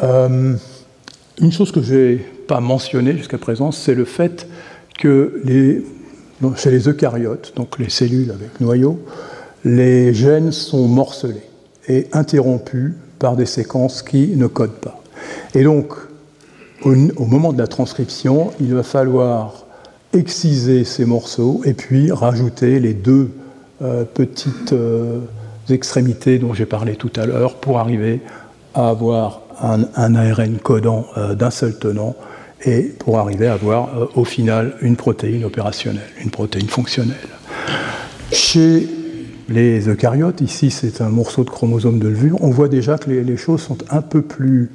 Une 0.02 1.50
chose 1.50 1.72
que 1.72 1.82
je 1.82 1.94
n'ai 1.94 2.16
pas 2.16 2.60
mentionnée 2.60 3.16
jusqu'à 3.16 3.38
présent, 3.38 3.72
c'est 3.72 3.94
le 3.94 4.04
fait 4.04 4.48
que 4.98 5.42
chez 6.56 6.70
les 6.70 6.88
eucaryotes, 6.88 7.52
donc 7.56 7.78
les 7.78 7.90
cellules 7.90 8.30
avec 8.30 8.60
noyau, 8.60 9.00
les 9.64 10.12
gènes 10.12 10.52
sont 10.52 10.88
morcelés 10.88 11.48
et 11.88 12.06
interrompus 12.12 12.92
par 13.18 13.36
des 13.36 13.46
séquences 13.46 14.02
qui 14.02 14.28
ne 14.36 14.46
codent 14.46 14.80
pas. 14.80 15.00
Et 15.54 15.62
donc, 15.62 15.94
au, 16.84 17.24
moment 17.24 17.52
de 17.52 17.58
la 17.58 17.68
transcription, 17.68 18.52
il 18.60 18.74
va 18.74 18.82
falloir 18.82 19.61
exciser 20.12 20.84
ces 20.84 21.04
morceaux 21.04 21.62
et 21.64 21.74
puis 21.74 22.12
rajouter 22.12 22.80
les 22.80 22.94
deux 22.94 23.30
euh, 23.82 24.04
petites 24.04 24.72
euh, 24.72 25.20
extrémités 25.68 26.38
dont 26.38 26.54
j'ai 26.54 26.66
parlé 26.66 26.96
tout 26.96 27.10
à 27.16 27.26
l'heure 27.26 27.56
pour 27.56 27.78
arriver 27.78 28.20
à 28.74 28.88
avoir 28.88 29.42
un, 29.60 30.14
ARN 30.14 30.58
codant 30.62 31.06
euh, 31.16 31.34
d'un 31.34 31.50
seul 31.50 31.78
tenant 31.78 32.14
et 32.64 32.82
pour 32.82 33.18
arriver 33.18 33.48
à 33.48 33.54
avoir 33.54 33.88
au 34.16 34.24
final 34.24 34.74
une 34.82 34.96
protéine 34.96 35.44
opérationnelle, 35.44 36.08
une 36.22 36.30
protéine 36.30 36.68
fonctionnelle. 36.68 37.16
Chez 38.30 38.88
les 39.48 39.88
eucaryotes, 39.88 40.40
ici 40.42 40.70
c'est 40.70 41.00
un 41.00 41.08
morceau 41.08 41.42
de 41.42 41.50
chromosome 41.50 41.98
de 41.98 42.08
levure, 42.08 42.36
on 42.40 42.50
voit 42.50 42.68
déjà 42.68 42.98
que 42.98 43.10
les, 43.10 43.36
choses 43.36 43.62
sont 43.62 43.78
un 43.90 44.00
peu 44.00 44.22
plus, 44.22 44.70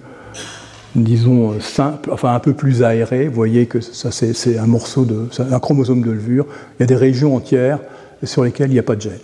disons, 1.03 1.51
euh, 1.51 1.59
simples, 1.59 2.11
enfin 2.11 2.33
un 2.33 2.39
peu 2.39 2.53
plus 2.53 2.83
aérées. 2.83 3.27
Vous 3.27 3.35
voyez 3.35 3.65
que 3.65 3.81
ça 3.81 4.11
c'est 4.11 4.57
un 4.57 4.67
morceau 4.67 5.05
de, 5.05 5.27
un 5.39 5.59
chromosome 5.59 6.01
de 6.01 6.11
levure. 6.11 6.45
Il 6.77 6.81
y 6.81 6.83
a 6.83 6.87
des 6.87 6.95
régions 6.95 7.35
entières 7.35 7.79
sur 8.23 8.43
lesquelles 8.43 8.69
il 8.69 8.73
n'y 8.73 8.79
a 8.79 8.83
pas 8.83 8.95
de 8.95 9.01
gène. 9.01 9.19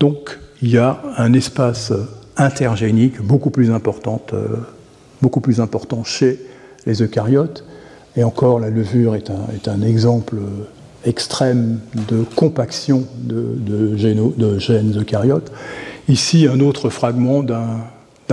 Donc 0.00 0.38
il 0.62 0.70
y 0.70 0.78
a 0.78 1.00
un 1.16 1.32
espace 1.32 1.92
intergénique 2.36 3.20
beaucoup 3.20 3.50
plus 3.50 3.70
important 3.70 4.20
beaucoup 5.22 5.40
plus 5.40 5.60
important 5.60 6.04
chez 6.04 6.38
les 6.86 7.02
eucaryotes. 7.02 7.64
Et 8.16 8.24
encore, 8.24 8.60
la 8.60 8.70
levure 8.70 9.14
est 9.14 9.30
un, 9.30 9.46
est 9.54 9.68
un 9.68 9.82
exemple 9.82 10.36
extrême 11.04 11.80
de 12.08 12.24
compaction 12.34 13.04
de, 13.18 13.54
de, 13.56 13.96
de, 14.36 14.58
gènes 14.58 14.98
eucaryotes. 14.98 15.52
Ici, 16.08 16.48
un 16.48 16.60
autre 16.60 16.90
fragment 16.90 17.42
d'un 17.42 17.80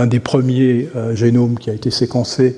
des 0.04 0.20
premiers 0.20 0.90
euh, 0.94 1.16
génomes 1.16 1.58
qui 1.58 1.70
a 1.70 1.72
été 1.72 1.90
séquencé, 1.90 2.56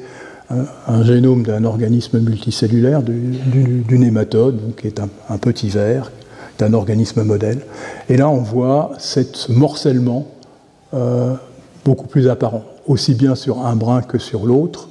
un, 0.86 1.04
génome 1.04 1.42
d'un 1.42 1.64
organisme 1.64 2.18
multicellulaire, 2.20 3.02
d'une 3.02 4.02
hématode, 4.02 4.74
qui 4.80 4.86
est 4.86 4.98
un, 4.98 5.36
petit 5.36 5.68
ver, 5.68 6.10
d'un 6.58 6.72
organisme 6.72 7.22
modèle. 7.22 7.60
Et 8.08 8.16
là, 8.16 8.30
on 8.30 8.38
voit 8.38 8.92
ce 8.98 9.52
morcellement 9.52 10.26
euh, 10.94 11.34
beaucoup 11.84 12.06
plus 12.06 12.28
apparent 12.28 12.64
aussi 12.86 13.14
bien 13.14 13.34
sur 13.34 13.66
un 13.66 13.76
brin 13.76 14.00
que 14.00 14.16
sur 14.16 14.46
l'autre. 14.46 14.88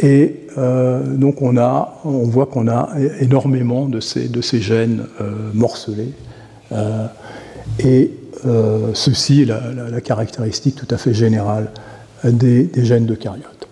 Et 0.00 0.48
euh, 0.58 1.14
donc 1.14 1.42
on, 1.42 1.56
a, 1.56 2.00
on 2.04 2.24
voit 2.24 2.46
qu'on 2.46 2.66
a 2.66 2.90
énormément 3.20 3.86
de 3.86 4.00
ces, 4.00 4.28
de 4.28 4.40
ces 4.40 4.60
gènes 4.60 5.04
morcelés. 5.54 6.12
Euh, 8.46 8.90
ceci 8.94 9.42
est 9.42 9.46
la, 9.46 10.00
caractéristique 10.00 10.76
tout 10.76 10.92
à 10.94 10.98
fait 10.98 11.14
générale 11.14 11.70
des, 12.24 12.70
gènes 12.76 13.06
de 13.06 13.14
cariotes. 13.14 13.68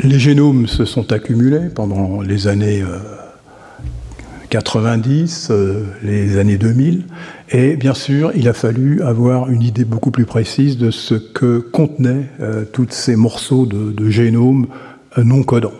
Les 0.00 0.18
génomes 0.18 0.66
se 0.66 0.84
sont 0.84 1.12
accumulés 1.12 1.68
pendant 1.68 2.22
les 2.22 2.48
années 2.48 2.82
90, 4.52 5.48
euh, 5.50 5.82
les 6.02 6.36
années 6.36 6.58
2000. 6.58 7.04
Et 7.52 7.74
bien 7.76 7.94
sûr, 7.94 8.32
il 8.34 8.48
a 8.48 8.52
fallu 8.52 9.00
avoir 9.00 9.48
une 9.48 9.62
idée 9.62 9.86
beaucoup 9.86 10.10
plus 10.10 10.26
précise 10.26 10.76
de 10.76 10.90
ce 10.90 11.14
que 11.14 11.58
contenaient 11.58 12.28
euh, 12.40 12.66
tous 12.70 12.88
ces 12.90 13.16
morceaux 13.16 13.64
de, 13.64 14.10
génome 14.10 14.66
euh, 15.16 15.24
non 15.24 15.42
codants. 15.42 15.72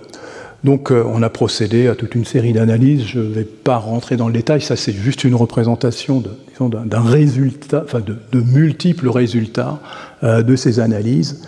Donc 0.65 0.93
on 0.93 1.23
a 1.23 1.29
procédé 1.29 1.89
à 1.89 1.95
toute 1.95 2.15
une 2.15 2.25
série 2.25 2.53
d'analyses. 2.53 3.05
Je 3.05 3.19
ne 3.19 3.33
vais 3.33 3.45
pas 3.45 3.79
rentrer 3.79 4.17
dans 4.17 4.29
le 4.29 4.33
détail, 4.33 4.61
ça 4.61 4.77
c'est 4.77 4.93
juste 4.93 5.25
une 5.25 5.35
représentation 5.35 6.23
d'un 6.61 7.01
résultat, 7.01 7.83
enfin 7.85 8.01
de, 8.01 8.41
multiples 8.41 9.09
résultats 9.09 9.81
de 10.23 10.55
ces 10.55 10.79
analyses 10.79 11.43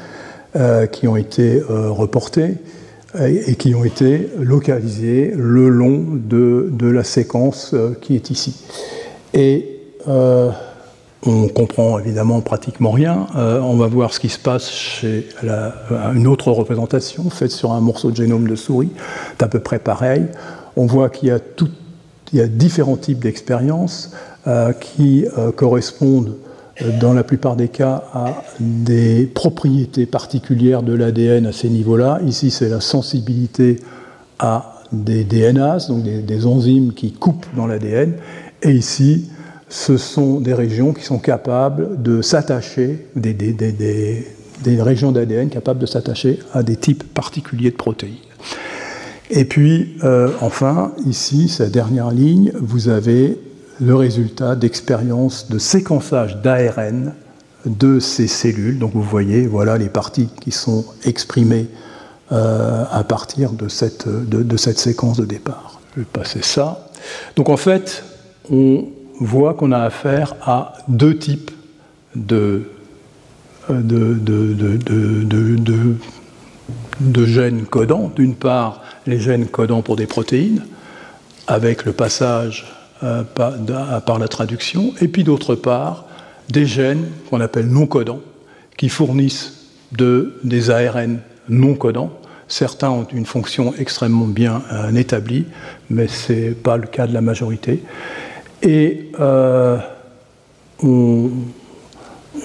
qui 0.90 1.06
ont 1.06 1.16
été 1.16 1.62
reportés 1.68 2.54
et 3.18 3.54
qui 3.54 3.74
ont 3.74 3.84
été 3.84 4.28
localisés 4.40 5.32
le 5.36 5.68
long 5.68 6.04
de, 6.12 6.68
de 6.72 6.88
la 6.88 7.04
séquence 7.04 7.70
euh, 7.72 7.94
qui 8.00 8.16
est 8.16 8.30
ici. 8.30 8.56
Et 9.32 9.80
euh, 10.08 10.50
on 11.26 11.48
comprend 11.48 11.98
évidemment 11.98 12.40
pratiquement 12.40 12.90
rien. 12.90 13.26
Euh, 13.36 13.60
on 13.60 13.76
va 13.76 13.86
voir 13.86 14.12
ce 14.12 14.20
qui 14.20 14.28
se 14.28 14.38
passe 14.38 14.70
chez 14.70 15.26
une 16.14 16.26
autre 16.26 16.50
représentation 16.50 17.30
faite 17.30 17.50
sur 17.50 17.72
un 17.72 17.80
morceau 17.80 18.10
de 18.10 18.16
génome 18.16 18.48
de 18.48 18.56
souris. 18.56 18.90
C'est 19.32 19.44
à 19.44 19.48
peu 19.48 19.60
près 19.60 19.78
pareil. 19.78 20.26
On 20.76 20.86
voit 20.86 21.08
qu'il 21.08 21.28
y 21.28 21.32
a, 21.32 21.38
tout, 21.38 21.70
différents 22.32 22.96
types 22.96 23.20
d'expériences 23.20 24.12
euh, 24.46 24.72
qui 24.72 25.26
correspondent 25.56 26.36
dans 27.00 27.12
la 27.12 27.22
plupart 27.22 27.56
des 27.56 27.68
cas, 27.68 28.04
à 28.12 28.42
des 28.58 29.26
propriétés 29.26 30.06
particulières 30.06 30.82
de 30.82 30.92
l'ADN 30.92 31.46
à 31.46 31.52
ces 31.52 31.68
niveaux-là. 31.68 32.20
Ici, 32.26 32.50
c'est 32.50 32.68
la 32.68 32.80
sensibilité 32.80 33.78
à 34.38 34.82
des 34.92 35.24
DNAs, 35.24 35.88
donc 35.88 36.02
des, 36.02 36.46
enzymes 36.46 36.92
qui 36.92 37.12
coupent 37.12 37.46
dans 37.56 37.66
l'ADN. 37.66 38.14
Et 38.62 38.72
ici, 38.72 39.28
ce 39.74 39.96
sont 39.96 40.38
des 40.38 40.54
régions 40.54 40.92
qui 40.92 41.02
sont 41.02 41.18
capables 41.18 42.00
de 42.00 42.22
s'attacher, 42.22 43.08
des, 43.16 44.80
régions 44.80 45.10
d'ADN 45.10 45.48
capables 45.48 45.80
de 45.80 45.86
s'attacher 45.86 46.38
à 46.52 46.62
des 46.62 46.76
types 46.76 47.02
particuliers 47.12 47.72
de 47.72 47.76
protéines. 47.76 48.14
Et 49.30 49.44
puis, 49.44 49.96
euh, 50.04 50.30
enfin, 50.40 50.92
ici, 51.04 51.48
cette 51.48 51.72
dernière 51.72 52.12
ligne, 52.12 52.52
vous 52.54 52.88
avez 52.88 53.36
le 53.80 53.96
résultat 53.96 54.54
d'expériences 54.54 55.50
de 55.50 55.58
séquençage 55.58 56.40
d'ARN 56.40 57.12
de 57.66 57.98
ces 57.98 58.28
cellules. 58.28 58.78
Donc 58.78 58.92
vous 58.94 59.02
voyez, 59.02 59.48
voilà 59.48 59.76
les 59.76 59.88
parties 59.88 60.28
qui 60.40 60.52
sont 60.52 60.84
exprimées 61.04 61.66
euh, 62.30 62.84
à 62.92 63.02
partir 63.02 63.50
de, 63.50 63.66
cette 63.66 64.06
séquence 64.78 65.16
de 65.16 65.24
départ. 65.24 65.80
Je 65.96 66.02
vais 66.02 66.06
passer 66.06 66.42
ça. 66.42 66.90
Donc 67.34 67.48
en 67.48 67.56
fait, 67.56 68.04
on 68.52 68.84
voit 69.20 69.54
qu'on 69.54 69.72
a 69.72 69.78
affaire 69.78 70.34
à 70.42 70.74
deux 70.88 71.16
types 71.16 71.50
de, 72.14 72.64
de, 73.68 74.46
gènes 77.26 77.64
codants. 77.66 78.12
D'une 78.14 78.34
part, 78.34 78.82
les 79.06 79.18
gènes 79.18 79.46
codants 79.46 79.82
pour 79.82 79.96
des 79.96 80.06
protéines, 80.06 80.64
avec 81.46 81.84
le 81.84 81.92
passage 81.92 82.66
euh, 83.02 83.22
par, 83.24 84.18
la 84.18 84.28
traduction, 84.28 84.94
et 85.00 85.08
puis 85.08 85.24
d'autre 85.24 85.54
part, 85.54 86.06
des 86.48 86.66
gènes 86.66 87.08
qu'on 87.30 87.40
appelle 87.40 87.66
non 87.68 87.86
codants, 87.86 88.20
qui 88.76 88.88
fournissent 88.88 89.68
de, 89.92 90.40
des 90.44 90.70
ARN 90.70 91.20
non 91.48 91.74
codants. 91.74 92.10
Certains 92.48 92.90
ont 92.90 93.06
une 93.12 93.26
fonction 93.26 93.74
extrêmement 93.78 94.26
bien 94.26 94.62
euh, 94.72 94.94
établie, 94.94 95.46
mais 95.88 96.08
ce 96.08 96.32
n'est 96.32 96.50
pas 96.50 96.76
le 96.76 96.86
cas 96.86 97.06
de 97.06 97.14
la 97.14 97.20
majorité. 97.20 97.82
Et 98.64 99.10
euh, 99.20 99.76
on, 100.82 101.30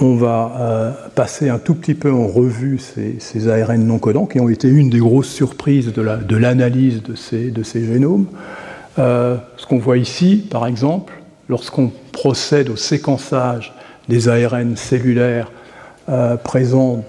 va 0.01 0.51
euh, 0.59 0.91
passer 1.15 1.47
un 1.47 1.59
tout 1.59 1.75
petit 1.75 1.93
peu 1.93 2.11
en 2.11 2.27
revue 2.27 2.77
ces, 2.77 3.47
ARN 3.47 3.85
non 3.85 3.99
codants 3.99 4.25
qui 4.25 4.41
ont 4.41 4.49
été 4.49 4.67
une 4.67 4.89
des 4.89 4.99
grosses 4.99 5.29
surprises 5.29 5.93
de 5.93 6.35
l'analyse 6.35 7.01
de, 7.03 7.15
ces, 7.15 7.85
génomes. 7.85 8.27
Euh, 8.97 9.37
ce 9.55 9.65
qu'on 9.65 9.79
voit 9.79 9.97
ici, 9.97 10.45
par 10.49 10.67
exemple, 10.67 11.13
lorsqu'on 11.47 11.89
procède 12.11 12.69
au 12.69 12.75
séquençage 12.75 13.73
des 14.09 14.27
ARN 14.27 14.75
cellulaires 14.75 15.51
présents 16.43 17.05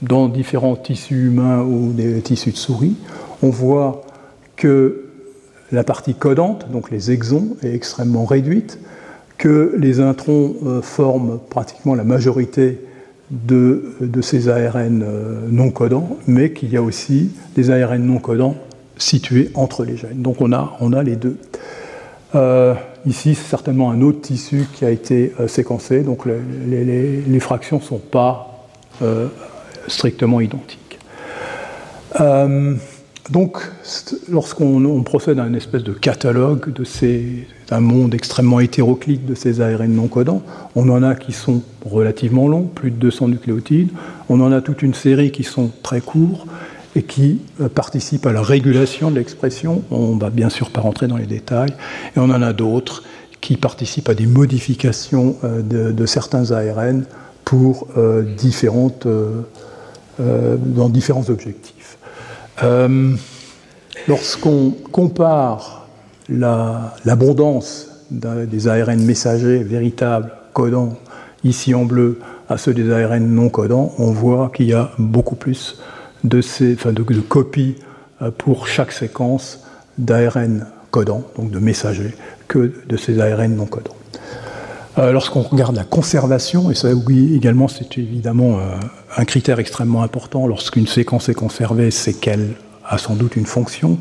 dans 0.00 0.28
différents 0.28 0.76
tissus 0.76 1.26
humains 1.26 1.62
ou 1.62 1.92
des 1.92 2.22
tissus 2.22 2.52
de 2.52 2.56
souris, 2.56 2.96
on 3.42 3.50
voit 3.50 4.02
que 4.56 4.99
la 5.72 5.84
partie 5.84 6.14
codante, 6.14 6.70
donc 6.70 6.90
les 6.90 7.10
exons, 7.10 7.56
est 7.62 7.74
extrêmement 7.74 8.24
réduite, 8.24 8.78
que 9.38 9.74
les 9.78 10.00
introns 10.00 10.54
euh, 10.66 10.82
forment 10.82 11.38
pratiquement 11.48 11.94
la 11.94 12.04
majorité 12.04 12.78
de, 13.30 13.94
ces 14.20 14.48
ARN 14.48 15.02
euh, 15.02 15.46
non 15.48 15.70
codants, 15.70 16.18
mais 16.26 16.52
qu'il 16.52 16.70
y 16.70 16.76
a 16.76 16.82
aussi 16.82 17.30
des 17.54 17.70
ARN 17.70 18.04
non 18.04 18.18
codants 18.18 18.56
situés 18.98 19.50
entre 19.54 19.84
les 19.84 19.96
gènes. 19.96 20.20
Donc 20.20 20.42
on 20.42 20.52
a, 20.52 21.02
les 21.02 21.16
deux. 21.16 21.38
Euh, 22.34 22.74
ici, 23.06 23.34
c'est 23.34 23.48
certainement 23.48 23.90
un 23.90 24.02
autre 24.02 24.20
tissu 24.20 24.66
qui 24.74 24.84
a 24.84 24.90
été 24.90 25.32
séquencé, 25.46 26.02
donc 26.02 26.26
les, 26.26 27.40
fractions 27.40 27.78
ne 27.78 27.82
sont 27.82 27.98
pas 27.98 28.68
strictement 29.88 30.42
identiques. 30.42 30.98
Donc, 33.28 33.58
lorsqu'on 34.28 35.02
procède 35.02 35.38
à 35.38 35.46
une 35.46 35.54
espèce 35.54 35.84
de 35.84 35.92
catalogue 35.92 36.72
de 36.72 36.84
d'un 37.68 37.80
monde 37.80 38.14
extrêmement 38.14 38.58
hétéroclite 38.58 39.26
de 39.26 39.34
ces 39.34 39.60
ARN 39.60 39.92
non 39.92 40.08
codants, 40.08 40.42
on 40.74 40.88
en 40.88 41.02
a 41.02 41.14
qui 41.14 41.32
sont 41.32 41.62
relativement 41.84 42.48
longs, 42.48 42.64
plus 42.64 42.90
de 42.90 42.96
200 42.96 43.28
nucléotides, 43.28 43.90
on 44.28 44.40
en 44.40 44.50
a 44.50 44.60
toute 44.60 44.82
une 44.82 44.94
série 44.94 45.30
qui 45.30 45.44
sont 45.44 45.70
très 45.82 46.00
courts 46.00 46.46
et 46.96 47.02
qui 47.02 47.40
euh, 47.60 47.68
participent 47.68 48.26
à 48.26 48.32
la 48.32 48.42
régulation 48.42 49.10
de 49.10 49.16
l'expression. 49.16 49.82
On 49.90 50.14
ne 50.16 50.20
va 50.20 50.30
bien 50.30 50.48
sûr 50.48 50.70
pas 50.70 50.80
rentrer 50.80 51.06
dans 51.06 51.16
les 51.16 51.26
détails. 51.26 51.72
Et 52.16 52.18
on 52.18 52.30
en 52.30 52.42
a 52.42 52.52
d'autres 52.52 53.04
qui 53.40 53.56
participent 53.56 54.08
à 54.08 54.14
des 54.14 54.26
modifications 54.26 55.36
euh, 55.44 55.62
de, 55.62 56.06
certains 56.06 56.50
ARN 56.50 57.04
pour 57.44 57.86
euh, 57.96 58.22
dans 60.18 60.88
différents 60.90 61.30
objectifs. 61.30 61.79
Euh, 62.62 63.14
lorsqu'on 64.08 64.74
compare 64.92 65.86
l'abondance 66.28 67.88
des 68.10 68.68
ARN 68.68 69.00
messagers 69.02 69.62
véritables, 69.62 70.32
codants, 70.52 70.98
ici 71.44 71.74
en 71.74 71.84
bleu, 71.84 72.18
à 72.48 72.58
ceux 72.58 72.74
des 72.74 72.90
ARN 72.92 73.26
non 73.26 73.48
codants, 73.48 73.94
on 73.98 74.10
voit 74.10 74.50
qu'il 74.54 74.66
y 74.66 74.74
a 74.74 74.90
beaucoup 74.98 75.36
plus 75.36 75.80
de, 76.24 76.40
de, 76.40 77.20
copies 77.20 77.76
euh, 78.20 78.30
pour 78.30 78.66
chaque 78.66 78.92
séquence 78.92 79.64
d'ARN 79.98 80.66
codants, 80.90 81.24
donc 81.36 81.50
de 81.50 81.58
messagers, 81.58 82.14
que 82.48 82.72
de 82.86 82.96
ces 82.96 83.20
ARN 83.20 83.54
non 83.54 83.66
codants. 83.66 83.96
Euh, 85.00 85.12
lorsqu'on 85.12 85.40
regarde 85.40 85.76
la 85.76 85.84
conservation, 85.84 86.70
et 86.70 86.74
ça 86.74 86.88
oui, 86.92 87.34
également 87.34 87.68
c'est 87.68 87.96
évidemment 87.96 88.58
euh, 88.58 88.76
un 89.16 89.24
critère 89.24 89.58
extrêmement 89.58 90.02
important, 90.02 90.46
lorsqu'une 90.46 90.86
séquence 90.86 91.30
est 91.30 91.34
conservée, 91.34 91.90
c'est 91.90 92.12
qu'elle 92.12 92.50
a 92.84 92.98
sans 92.98 93.14
doute 93.14 93.36
une 93.36 93.46
fonction, 93.46 93.98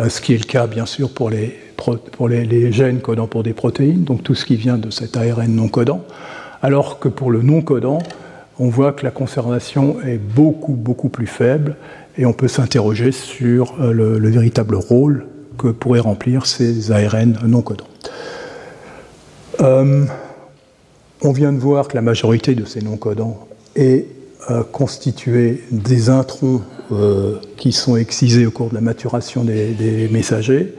euh, 0.00 0.10
ce 0.10 0.20
qui 0.20 0.34
est 0.34 0.38
le 0.38 0.44
cas 0.44 0.66
bien 0.66 0.84
sûr 0.84 1.08
pour 1.14 1.30
les, 1.30 2.72
gènes 2.72 3.00
codant 3.00 3.26
pour 3.26 3.42
des 3.42 3.54
protéines, 3.54 4.04
donc 4.04 4.22
tout 4.22 4.34
ce 4.34 4.44
qui 4.44 4.56
vient 4.56 4.76
de 4.76 4.90
cet 4.90 5.16
ARN 5.16 5.48
non 5.48 5.68
codant, 5.68 6.02
alors 6.60 6.98
que 6.98 7.08
pour 7.08 7.30
le 7.30 7.40
non 7.40 7.62
codant, 7.62 8.00
on 8.58 8.68
voit 8.68 8.92
que 8.92 9.04
la 9.04 9.10
conservation 9.10 9.96
est 10.02 10.18
beaucoup 10.18 10.74
beaucoup 10.74 11.08
plus 11.08 11.26
faible 11.26 11.76
et 12.18 12.26
on 12.26 12.34
peut 12.34 12.48
s'interroger 12.48 13.12
sur 13.12 13.76
le, 13.78 14.18
véritable 14.28 14.74
rôle 14.74 15.26
que 15.56 15.68
pourraient 15.68 16.00
remplir 16.00 16.44
ces 16.44 16.92
ARN 16.92 17.38
non 17.46 17.62
codants. 17.62 17.88
On 21.26 21.32
vient 21.32 21.54
de 21.54 21.58
voir 21.58 21.88
que 21.88 21.94
la 21.94 22.02
majorité 22.02 22.54
de 22.54 22.66
ces 22.66 22.82
non-codants 22.82 23.48
est 23.76 24.04
euh, 24.50 24.62
constituée 24.62 25.64
des 25.70 26.10
introns 26.10 26.60
euh, 26.92 27.36
qui 27.56 27.72
sont 27.72 27.96
excisés 27.96 28.44
au 28.44 28.50
cours 28.50 28.68
de 28.68 28.74
la 28.74 28.82
maturation 28.82 29.42
des, 29.42 30.06
messagers. 30.12 30.74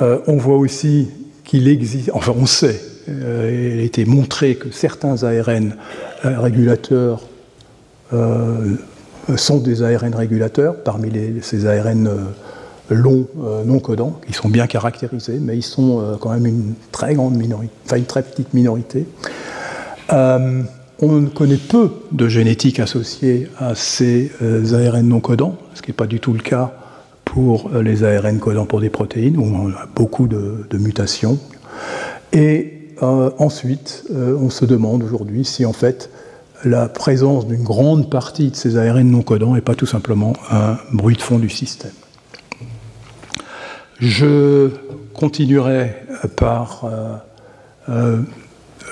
Euh, 0.00 0.20
on 0.28 0.38
voit 0.38 0.56
aussi 0.56 1.10
qu'il 1.44 1.68
existe, 1.68 2.10
enfin 2.14 2.32
on 2.34 2.46
sait, 2.46 2.80
il 3.06 3.78
a 3.78 3.82
été 3.82 4.06
montré 4.06 4.54
que 4.54 4.70
certains 4.70 5.22
ARN 5.22 5.76
régulateurs 6.24 7.20
sont 8.10 9.58
des 9.58 9.82
ARN 9.82 10.14
régulateurs 10.14 10.82
parmi 10.82 11.12
ces 11.42 11.66
ARN 11.66 12.10
longs 12.90 13.28
non 13.64 13.78
codants, 13.78 14.18
qui 14.26 14.32
sont 14.32 14.48
bien 14.48 14.66
caractérisés, 14.66 15.38
mais 15.38 15.56
ils 15.56 15.62
sont 15.62 16.16
quand 16.20 16.30
même 16.30 16.46
une 16.46 16.74
très 16.90 17.14
grande 17.14 17.36
minorité, 17.36 17.72
enfin 17.84 17.96
une 17.96 18.06
très 18.06 18.22
petite 18.22 18.54
minorité. 18.54 19.06
Euh, 20.12 20.62
on 21.00 21.26
connaît 21.26 21.56
peu 21.56 21.90
de 22.12 22.28
génétique 22.28 22.80
associée 22.80 23.48
à 23.58 23.74
ces 23.74 24.32
euh, 24.42 24.88
ARN 24.88 25.08
non 25.08 25.20
codants, 25.20 25.56
ce 25.74 25.82
qui 25.82 25.90
n'est 25.90 25.96
pas 25.96 26.06
du 26.06 26.20
tout 26.20 26.32
le 26.32 26.40
cas 26.40 26.72
pour 27.24 27.70
euh, 27.74 27.82
les 27.82 28.04
ARN 28.04 28.38
codants 28.38 28.66
pour 28.66 28.80
des 28.80 28.88
protéines, 28.88 29.36
où 29.36 29.44
on 29.44 29.68
a 29.70 29.86
beaucoup 29.94 30.26
de, 30.28 30.66
mutations. 30.78 31.38
Et 32.32 32.72
ensuite, 33.02 34.04
on 34.10 34.48
se 34.48 34.64
demande 34.64 35.02
aujourd'hui 35.02 35.44
si 35.44 35.66
en 35.66 35.74
fait 35.74 36.10
la 36.64 36.88
présence 36.88 37.46
d'une 37.46 37.62
grande 37.62 38.10
partie 38.10 38.50
de 38.50 38.56
ces 38.56 38.78
ARN 38.78 39.10
non 39.10 39.20
codants 39.20 39.54
n'est 39.54 39.60
pas 39.60 39.74
tout 39.74 39.86
simplement 39.86 40.32
un 40.50 40.78
bruit 40.92 41.16
de 41.16 41.20
fond 41.20 41.38
du 41.38 41.50
système. 41.50 41.92
Je 44.00 44.70
continuerai 45.12 45.94
par 46.36 46.86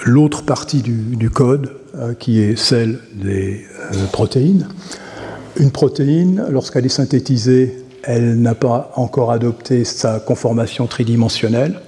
l'autre 0.05 0.43
partie 0.43 0.83
du, 0.83 1.31
code, 1.31 1.73
euh, 1.97 2.15
qui 2.15 2.41
est 2.41 2.57
celle 2.57 2.99
des 3.15 3.65
euh, 3.93 4.07
protéines. 4.13 4.69
Une 5.57 5.71
protéine, 5.71 6.47
lorsqu'elle 6.51 6.87
est 6.87 6.91
synthétisée, 6.91 7.77
elle 8.03 8.41
n'a 8.41 8.55
pas 8.55 8.93
encore 8.97 9.31
adopté 9.31 9.85
sa 9.85 10.21
conformation 10.21 10.87
tridimensionnelle. 10.87 11.81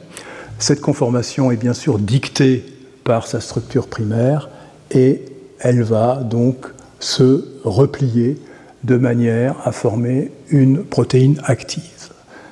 Cette 0.59 0.81
conformation 0.81 1.51
est 1.51 1.57
bien 1.57 1.75
sûr 1.75 1.99
dictée 1.99 2.65
par 3.05 3.27
sa 3.27 3.41
structure 3.41 3.89
primaire 3.89 4.49
et 4.91 5.23
elle 5.59 5.83
va 5.83 6.17
donc 6.17 6.67
se 7.01 7.45
replier 7.65 8.39
de 8.85 8.97
manière 8.97 9.57
à 9.65 9.73
former 9.73 10.31
une 10.49 10.85
protéine 10.85 11.41
active. 11.45 11.83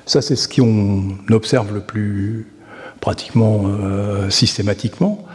Ça, 0.05 0.21
c'est 0.21 0.35
ce 0.35 0.47
qu'on 0.47 1.15
observe 1.31 1.73
le 1.73 1.81
plus 1.81 2.47
pratiquement 2.99 3.63
euh, 3.65 4.29
systématiquement. 4.29 5.25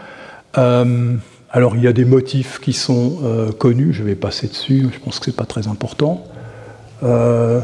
Euh, 0.59 1.17
alors 1.51 1.77
il 1.77 1.83
y 1.83 1.87
a 1.87 1.93
des 1.93 2.05
motifs 2.05 2.61
qui 2.61 2.73
sont 2.73 3.19
euh, 3.23 3.53
connus, 3.53 3.93
je 3.93 4.03
vais 4.03 4.15
passer 4.15 4.49
dessus, 4.49 4.89
je 4.93 4.99
pense 4.99 5.19
que 5.19 5.27
ce 5.27 5.31
n'est 5.31 5.37
pas 5.37 5.47
très 5.47 5.69
important. 5.69 6.25
Euh, 7.03 7.61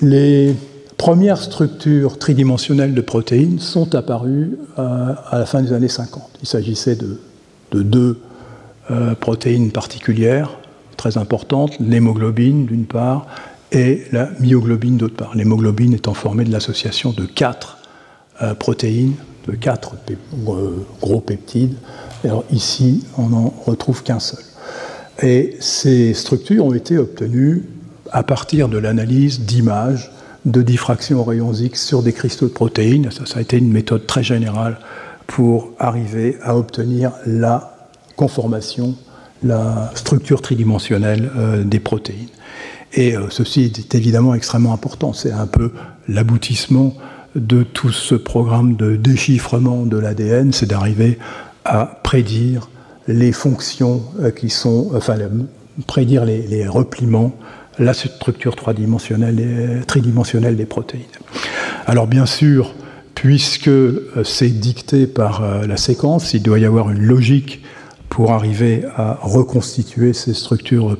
les 0.00 0.54
premières 0.96 1.40
structures 1.40 2.18
tridimensionnelles 2.18 2.94
de 2.94 3.00
protéines 3.00 3.58
sont 3.58 3.94
apparues 3.94 4.58
à 4.76 5.38
la 5.38 5.46
fin 5.46 5.62
des 5.62 5.72
années 5.72 5.88
50. 5.88 6.38
Il 6.42 6.48
s'agissait 6.48 6.96
de, 6.96 7.20
deux 7.72 8.18
protéines 9.20 9.72
particulières, 9.72 10.58
très 10.96 11.18
importantes, 11.18 11.72
l'hémoglobine 11.80 12.64
d'une 12.64 12.86
part 12.86 13.26
et 13.72 14.04
la 14.12 14.30
myoglobine 14.40 14.96
d'autre 14.96 15.16
part. 15.16 15.34
L'hémoglobine 15.34 15.92
étant 15.92 16.14
formée 16.14 16.44
de 16.44 16.52
l'association 16.52 17.12
de 17.12 17.26
quatre 17.26 17.78
protéines, 18.58 19.16
de 19.46 19.52
quatre 19.52 19.96
gros 21.00 21.20
peptides 21.20 21.76
ici, 22.50 23.04
on 23.18 23.28
n'en 23.28 23.52
retrouve 23.64 24.02
qu'un 24.02 24.20
seul. 24.20 24.44
Et 25.22 25.56
ces 25.60 26.14
structures 26.14 26.64
ont 26.64 26.74
été 26.74 26.98
obtenues 26.98 27.64
à 28.12 28.22
partir 28.22 28.68
de 28.68 28.78
l'analyse 28.78 29.40
d'images 29.40 30.12
de 30.44 30.62
diffraction 30.62 31.20
aux 31.20 31.24
rayons 31.24 31.52
X 31.52 31.84
sur 31.84 32.02
des 32.02 32.12
cristaux 32.12 32.46
de 32.46 32.52
protéines. 32.52 33.10
Ça, 33.10 33.26
ça 33.26 33.38
a 33.38 33.42
été 33.42 33.58
une 33.58 33.72
méthode 33.72 34.06
très 34.06 34.22
générale 34.22 34.78
pour 35.26 35.72
arriver 35.78 36.36
à 36.42 36.56
obtenir 36.56 37.12
la 37.26 37.76
conformation, 38.14 38.94
la 39.42 39.90
structure 39.94 40.40
tridimensionnelle 40.40 41.30
euh, 41.36 41.64
des 41.64 41.80
protéines. 41.80 42.28
Et 42.92 43.16
euh, 43.16 43.26
ceci 43.30 43.64
est 43.64 43.94
évidemment 43.94 44.34
extrêmement 44.34 44.72
important. 44.72 45.12
C'est 45.12 45.32
un 45.32 45.46
peu 45.46 45.72
l'aboutissement 46.08 46.94
de 47.34 47.62
tout 47.62 47.92
ce 47.92 48.14
programme 48.14 48.76
de 48.76 48.96
déchiffrement 48.96 49.84
de 49.84 49.98
l'ADN, 49.98 50.52
c'est 50.52 50.66
d'arriver 50.66 51.18
à 51.66 51.86
prédire 52.02 52.68
les 53.08 53.32
fonctions 53.32 54.02
euh, 54.20 54.30
qui 54.30 54.50
sont, 54.50 54.90
enfin, 54.94 55.16
prédire 55.86 56.24
les, 56.24 56.66
repliements, 56.66 57.32
la 57.78 57.92
structure 57.94 58.56
tridimensionnelle, 58.56 59.82
tridimensionnelle 59.86 60.56
des 60.56 60.66
protéines. 60.66 61.04
Alors 61.86 62.06
bien 62.06 62.26
sûr, 62.26 62.74
puisque 63.14 63.68
euh, 63.68 64.24
c'est 64.24 64.48
dicté 64.48 65.06
par 65.06 65.42
euh, 65.42 65.66
la 65.66 65.76
séquence, 65.76 66.34
il 66.34 66.42
doit 66.42 66.58
y 66.58 66.64
avoir 66.64 66.90
une 66.90 67.02
logique 67.02 67.62
pour 68.08 68.32
arriver 68.32 68.84
à 68.96 69.18
reconstituer 69.20 70.12
ces 70.12 70.32
structures 70.32 70.96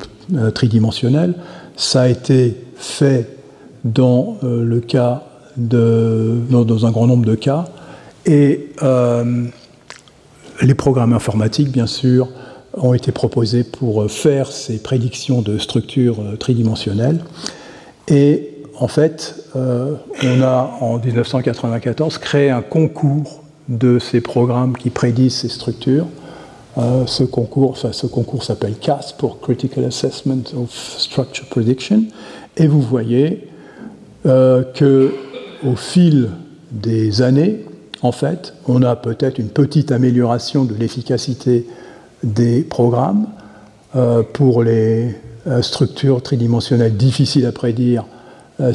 tridimensionnelles. 0.54 1.34
Ça 1.76 2.02
a 2.02 2.08
été 2.08 2.56
fait 2.76 3.38
dans 3.84 4.38
le 4.42 4.80
cas 4.80 5.22
de, 5.56 6.36
dans, 6.50 6.84
un 6.84 6.90
grand 6.90 7.06
nombre 7.06 7.24
de 7.24 7.36
cas. 7.36 7.66
Et 8.26 8.70
les 10.62 10.74
programmes 10.74 11.12
informatiques, 11.12 11.70
bien 11.70 11.86
sûr, 11.86 12.28
ont 12.74 12.94
été 12.94 13.12
proposés 13.12 13.64
pour 13.64 14.10
faire 14.10 14.52
ces 14.52 14.78
prédictions 14.78 15.42
de 15.42 15.58
structures 15.58 16.18
tridimensionnelles. 16.38 17.20
Et 18.08 18.56
en 18.78 18.88
fait, 18.88 19.34
euh, 19.56 19.94
on 20.22 20.42
a 20.42 20.76
en 20.80 20.98
1994 20.98 22.18
créé 22.18 22.50
un 22.50 22.62
concours 22.62 23.42
de 23.68 23.98
ces 23.98 24.20
programmes 24.20 24.76
qui 24.76 24.90
prédisent 24.90 25.36
ces 25.36 25.48
structures. 25.48 26.06
Euh, 26.78 27.06
ce 27.06 27.24
concours, 27.24 27.70
enfin, 27.70 27.90
s'appelle 27.92 28.74
CAS 28.78 29.14
pour 29.16 29.40
Critical 29.40 29.84
Assessment 29.84 30.42
of 30.56 30.70
Structure 30.70 31.46
Prediction. 31.46 32.04
Et 32.58 32.66
vous 32.66 32.82
voyez 32.82 33.48
euh, 34.26 34.62
que 34.74 35.14
au 35.64 35.74
fil 35.74 36.30
des 36.70 37.22
années, 37.22 37.64
en 38.02 38.12
fait, 38.12 38.54
on 38.66 38.82
a 38.82 38.96
peut-être 38.96 39.38
une 39.38 39.48
petite 39.48 39.92
amélioration 39.92 40.64
de 40.64 40.74
l'efficacité 40.74 41.66
des 42.22 42.62
programmes 42.62 43.26
pour 44.32 44.62
les 44.62 45.16
structures 45.62 46.22
tridimensionnelles 46.22 46.96
difficiles 46.96 47.46
à 47.46 47.52
prédire 47.52 48.04
euh, 48.58 48.72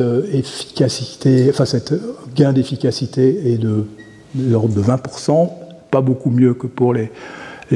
euh, 0.00 0.22
efficacité, 0.32 1.50
enfin 1.50 1.64
gain 2.36 2.52
d'efficacité 2.52 3.52
est 3.52 3.58
de, 3.58 3.84
l'ordre 4.38 4.72
de 4.74 4.80
20%, 4.80 5.50
pas 5.90 6.00
beaucoup 6.00 6.30
mieux 6.30 6.54
que 6.54 6.68
pour 6.68 6.94
les, 6.94 7.10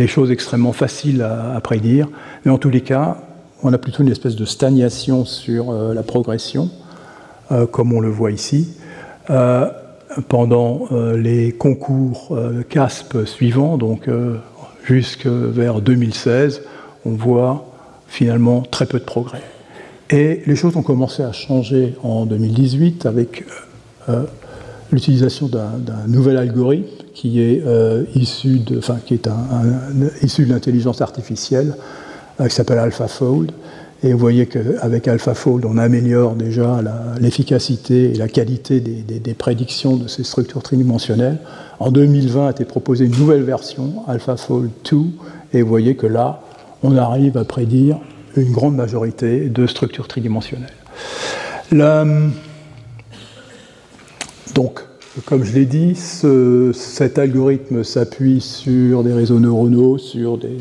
choses 0.07 0.31
extrêmement 0.31 0.73
faciles 0.73 1.23
à, 1.23 1.61
prédire. 1.61 2.09
Mais 2.45 2.53
en 2.53 2.59
tous 2.59 2.71
les 2.71 2.83
cas, 2.83 3.17
on 3.65 3.73
a 3.73 3.79
plutôt 3.79 4.05
une 4.05 4.11
espèce 4.11 4.37
de 4.37 4.45
stagnation 4.45 5.25
sur 5.25 5.71
euh, 5.71 5.95
la 5.95 6.05
progression, 6.05 6.71
comme 7.73 7.95
on 7.95 8.01
le 8.01 8.11
voit 8.11 8.31
ici. 8.31 8.69
Pendant 10.27 10.89
les 11.15 11.53
concours 11.53 12.37
CASP 12.69 13.25
suivants, 13.25 13.79
donc 13.79 14.09
jusque 14.85 15.27
vers 15.27 15.81
2016, 15.81 16.63
on 17.05 17.11
voit 17.11 17.69
finalement 18.09 18.63
très 18.63 18.87
peu 18.87 18.99
de 18.99 19.05
progrès. 19.05 19.43
Et 20.11 20.43
les 20.47 20.57
choses 20.57 20.77
ont 20.77 20.83
commencé 20.83 21.23
à 21.23 21.33
changer 21.33 21.95
en 22.03 22.25
2018 22.25 23.05
avec 23.05 23.43
euh, 24.09 24.13
euh, 24.13 24.25
l'utilisation 24.91 25.49
d'un 25.49 26.07
nouvel 26.07 26.39
algorithme 26.39 27.05
qui 27.13 27.43
est 27.43 27.63
euh, 27.67 28.05
issu 28.15 28.61
de, 28.61 28.79
enfin, 28.79 28.99
qui 29.05 29.15
est 29.15 29.29
issu 30.23 30.47
de 30.47 30.53
l'intelligence 30.53 31.03
artificielle, 31.03 31.75
qui 32.43 32.55
s'appelle 32.55 32.79
AlphaFold. 32.79 33.51
Et 34.05 34.13
vous 34.13 34.19
voyez 34.19 34.47
qu'avec 34.47 35.09
AlphaFold, 35.09 35.65
on 35.65 35.77
améliore 35.77 36.37
déjà 36.37 36.81
l'efficacité 37.21 38.13
et 38.13 38.15
la 38.15 38.29
qualité 38.29 38.81
des, 38.81 39.35
prédictions 39.35 39.97
de 39.97 40.07
ces 40.07 40.23
structures 40.23 40.63
tridimensionnelles. 40.63 41.39
En 41.81 41.91
2020 41.91 42.47
a 42.47 42.51
été 42.53 42.65
proposée 42.65 43.07
une 43.07 43.17
nouvelle 43.17 43.43
version, 43.43 44.05
AlphaFold 44.07 44.71
2, 44.89 44.99
et 45.53 45.63
vous 45.63 45.69
voyez 45.69 45.97
que 45.97 46.07
là, 46.07 46.43
on 46.85 46.97
arrive 46.97 47.37
à 47.37 47.45
prédire 47.45 47.99
une 48.37 48.53
grande 48.53 48.77
majorité 48.77 49.49
de 49.49 49.67
structures 49.67 50.07
tridimensionnelles. 50.07 50.69
donc, 54.55 54.81
comme 55.25 55.43
je 55.43 55.53
l'ai 55.55 55.67
dit, 55.67 55.97
cet 56.73 57.19
algorithme 57.19 57.83
s'appuie 57.83 58.41
sur 58.41 59.03
des 59.03 59.13
réseaux 59.13 59.41
neuronaux, 59.41 59.99
sur 59.99 60.39
des, 60.39 60.57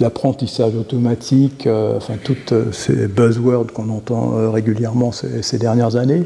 l'apprentissage 0.00 0.74
automatique, 0.74 1.66
euh, 1.66 1.96
enfin 1.96 2.14
toutes 2.22 2.54
ces 2.72 3.08
buzzwords 3.08 3.72
qu'on 3.72 3.88
entend 3.88 4.36
euh, 4.36 4.50
régulièrement 4.50 5.12
ces, 5.12 5.58
dernières 5.58 5.96
années. 5.96 6.24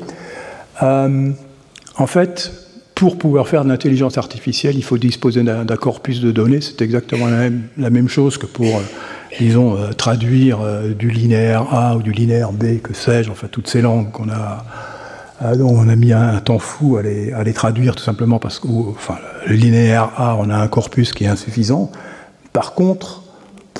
Euh, 0.82 1.30
en 1.96 2.06
fait, 2.06 2.52
pour 2.94 3.18
pouvoir 3.18 3.48
faire 3.48 3.64
de 3.64 3.68
l'intelligence 3.68 4.18
artificielle, 4.18 4.76
il 4.76 4.84
faut 4.84 4.98
disposer 4.98 5.42
d'un 5.42 5.76
corpus 5.76 6.20
de 6.20 6.30
données. 6.30 6.60
C'est 6.60 6.82
exactement 6.82 7.26
la 7.26 7.90
même, 7.90 8.08
chose 8.08 8.38
que 8.38 8.46
pour 8.46 8.80
disons, 9.38 9.76
euh, 9.76 9.92
traduire 9.92 10.60
euh, 10.60 10.94
du 10.94 11.10
linéaire 11.10 11.72
A 11.72 11.96
ou 11.96 12.02
du 12.02 12.12
linéaire 12.12 12.52
B, 12.52 12.80
que 12.82 12.94
sais-je, 12.94 13.30
enfin 13.30 13.48
toutes 13.50 13.68
ces 13.68 13.80
langues 13.80 14.10
qu'on 14.10 14.28
a, 14.28 14.64
euh, 15.42 15.56
dont 15.56 15.70
on 15.70 15.88
a 15.88 15.96
mis 15.96 16.12
un, 16.12 16.38
temps 16.40 16.58
fou 16.58 16.96
à 16.96 17.02
les, 17.02 17.32
à 17.32 17.42
les, 17.42 17.52
traduire 17.52 17.96
tout 17.96 18.04
simplement 18.04 18.38
parce 18.38 18.58
que, 18.58 18.68
enfin, 18.68 19.16
le 19.46 19.54
linéaire 19.54 20.10
A, 20.16 20.36
on 20.38 20.50
a 20.50 20.56
un 20.56 20.68
corpus 20.68 21.12
qui 21.12 21.24
est 21.24 21.28
insuffisant. 21.28 21.90
Par 22.52 22.74
contre, 22.74 23.21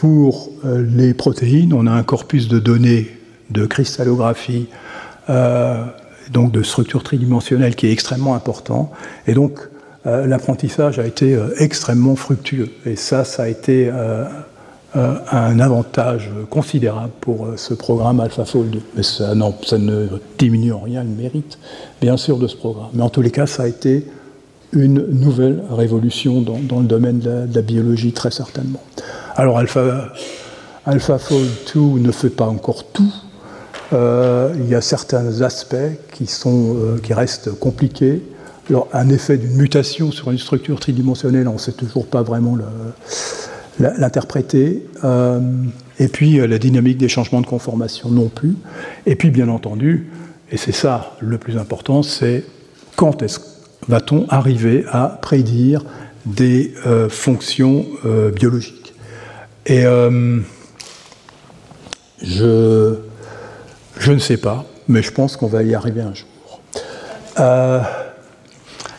pour 0.03 0.51
les 0.65 1.15
protéines, 1.15 1.73
on 1.73 1.87
a 1.87 1.93
un 1.93 2.03
corpus 2.03 2.49
de 2.49 2.59
données 2.59 3.07
de 3.51 3.67
cristallographie, 3.67 4.67
donc 5.29 6.51
de 6.51 6.65
structure 6.65 7.05
tridimensionnelle 7.05 7.77
qui 7.77 7.87
est 7.87 7.93
extrêmement 7.93 8.35
important. 8.35 8.91
Et 9.29 9.35
donc, 9.35 9.61
l'apprentissage 10.05 10.99
a 10.99 11.07
été 11.07 11.39
extrêmement 11.59 12.17
fructueux. 12.17 12.71
Et 12.85 12.97
ça, 12.97 13.23
ça 13.23 13.45
a 13.45 13.49
été 13.49 13.93
euh, 14.95 15.15
un 15.31 15.59
avantage 15.59 16.29
considérable 16.51 17.13
pour 17.23 17.47
euh, 17.47 17.57
ce 17.57 17.73
programme 17.73 18.21
AlphaFold 18.21 18.71
2. 18.73 18.81
Mais 18.95 19.03
ça, 19.03 19.35
non, 19.35 19.55
ça 19.65 19.79
ne 19.79 20.07
diminue 20.37 20.75
en 20.75 20.81
rien 20.81 21.03
le 21.03 21.09
mérite, 21.09 21.59
bien 22.03 22.19
sûr, 22.19 22.37
de 22.37 22.47
ce 22.47 22.57
programme. 22.57 22.91
Mais 22.93 23.03
en 23.03 23.09
tous 23.09 23.23
les 23.23 23.31
cas, 23.31 23.47
ça 23.47 23.63
a 23.63 23.69
été 23.69 24.07
une 24.75 25.01
nouvelle 25.07 25.63
révolution 25.71 26.43
dans, 26.43 26.81
le 26.81 26.87
domaine 26.87 27.21
de 27.21 27.49
la, 27.55 27.63
biologie, 27.63 28.13
très 28.13 28.31
certainement. 28.31 28.83
Alors, 29.37 29.59
Alpha, 29.59 30.13
AlphaFold 30.87 31.49
2 31.75 31.81
ne 32.01 32.13
fait 32.13 32.31
pas 32.31 32.47
encore 32.47 32.85
tout. 32.93 33.13
Euh, 33.93 34.53
il 34.57 34.69
y 34.69 34.75
a 34.75 34.81
certains 34.81 35.43
aspects 35.43 35.77
qui, 36.13 36.27
sont, 36.27 36.77
qui 37.03 37.15
restent 37.15 37.59
compliqués. 37.59 38.23
Alors, 38.71 38.89
un 38.93 39.09
effet 39.09 39.37
d'une 39.37 39.57
mutation 39.57 40.13
sur 40.13 40.31
une 40.31 40.39
structure 40.39 40.79
tridimensionnelle, 40.79 41.49
on 41.49 41.55
ne 41.55 41.59
sait 41.59 41.73
toujours 41.73 42.07
pas 42.07 42.23
vraiment 42.23 42.57
l'interpréter, 43.79 44.87
euh, 45.05 45.41
et 45.99 46.09
puis 46.09 46.39
euh, 46.39 46.47
la 46.47 46.59
dynamique 46.59 46.97
des 46.97 47.09
changements 47.09 47.41
de 47.41 47.47
conformation 47.47 48.09
non 48.09 48.29
plus. 48.29 48.57
Et 49.05 49.17
puis, 49.17 49.31
bien 49.31 49.49
entendu, 49.49 50.11
et 50.51 50.57
c'est 50.57 50.73
ça 50.73 51.17
le 51.21 51.39
plus 51.39 51.59
important, 51.59 52.03
c'est 52.03 52.45
quand 52.97 53.23
est-ce 53.23 53.41
va-t-on 53.89 54.27
arriver 54.29 54.85
à 54.91 55.19
prédire 55.21 55.85
des 56.25 56.73
euh, 56.87 57.09
fonctions 57.09 57.85
biologiques? 58.35 58.82
Et 59.67 59.83
je, 62.23 62.97
je 63.99 64.13
ne 64.13 64.19
sais 64.19 64.37
pas, 64.37 64.65
mais 64.89 65.03
je 65.03 65.13
pense 65.13 65.37
qu'on 65.37 65.47
va 65.47 65.63
y 65.63 65.75
arriver 65.75 66.03
un 66.03 66.15
jour. 66.15 66.61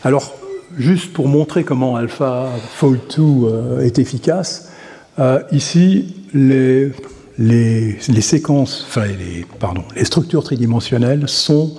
alors, 0.02 0.32
juste 0.78 1.12
pour 1.12 1.28
montrer 1.28 1.64
comment 1.64 1.96
AlphaFold 1.96 3.00
2 3.16 3.22
euh, 3.22 3.80
est 3.80 3.98
efficace, 3.98 4.70
euh, 5.18 5.40
ici, 5.52 6.14
les, 6.32 6.92
les, 7.38 8.20
séquences, 8.20 8.84
enfin, 8.88 9.06
les, 9.06 9.46
pardon, 9.60 9.84
les 9.94 10.04
structures 10.04 10.42
tridimensionnelles 10.42 11.28
sont 11.28 11.74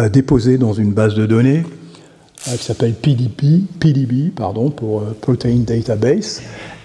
euh, 0.00 0.08
déposées 0.08 0.58
dans 0.58 0.72
une 0.72 0.92
base 0.92 1.14
de 1.14 1.26
données 1.26 1.64
qui 2.44 2.64
s'appelle 2.64 2.94
PDB, 2.94 3.64
PDB 3.80 4.30
pardon, 4.34 4.70
pour 4.70 5.02
Protein 5.20 5.58
Database. 5.66 6.40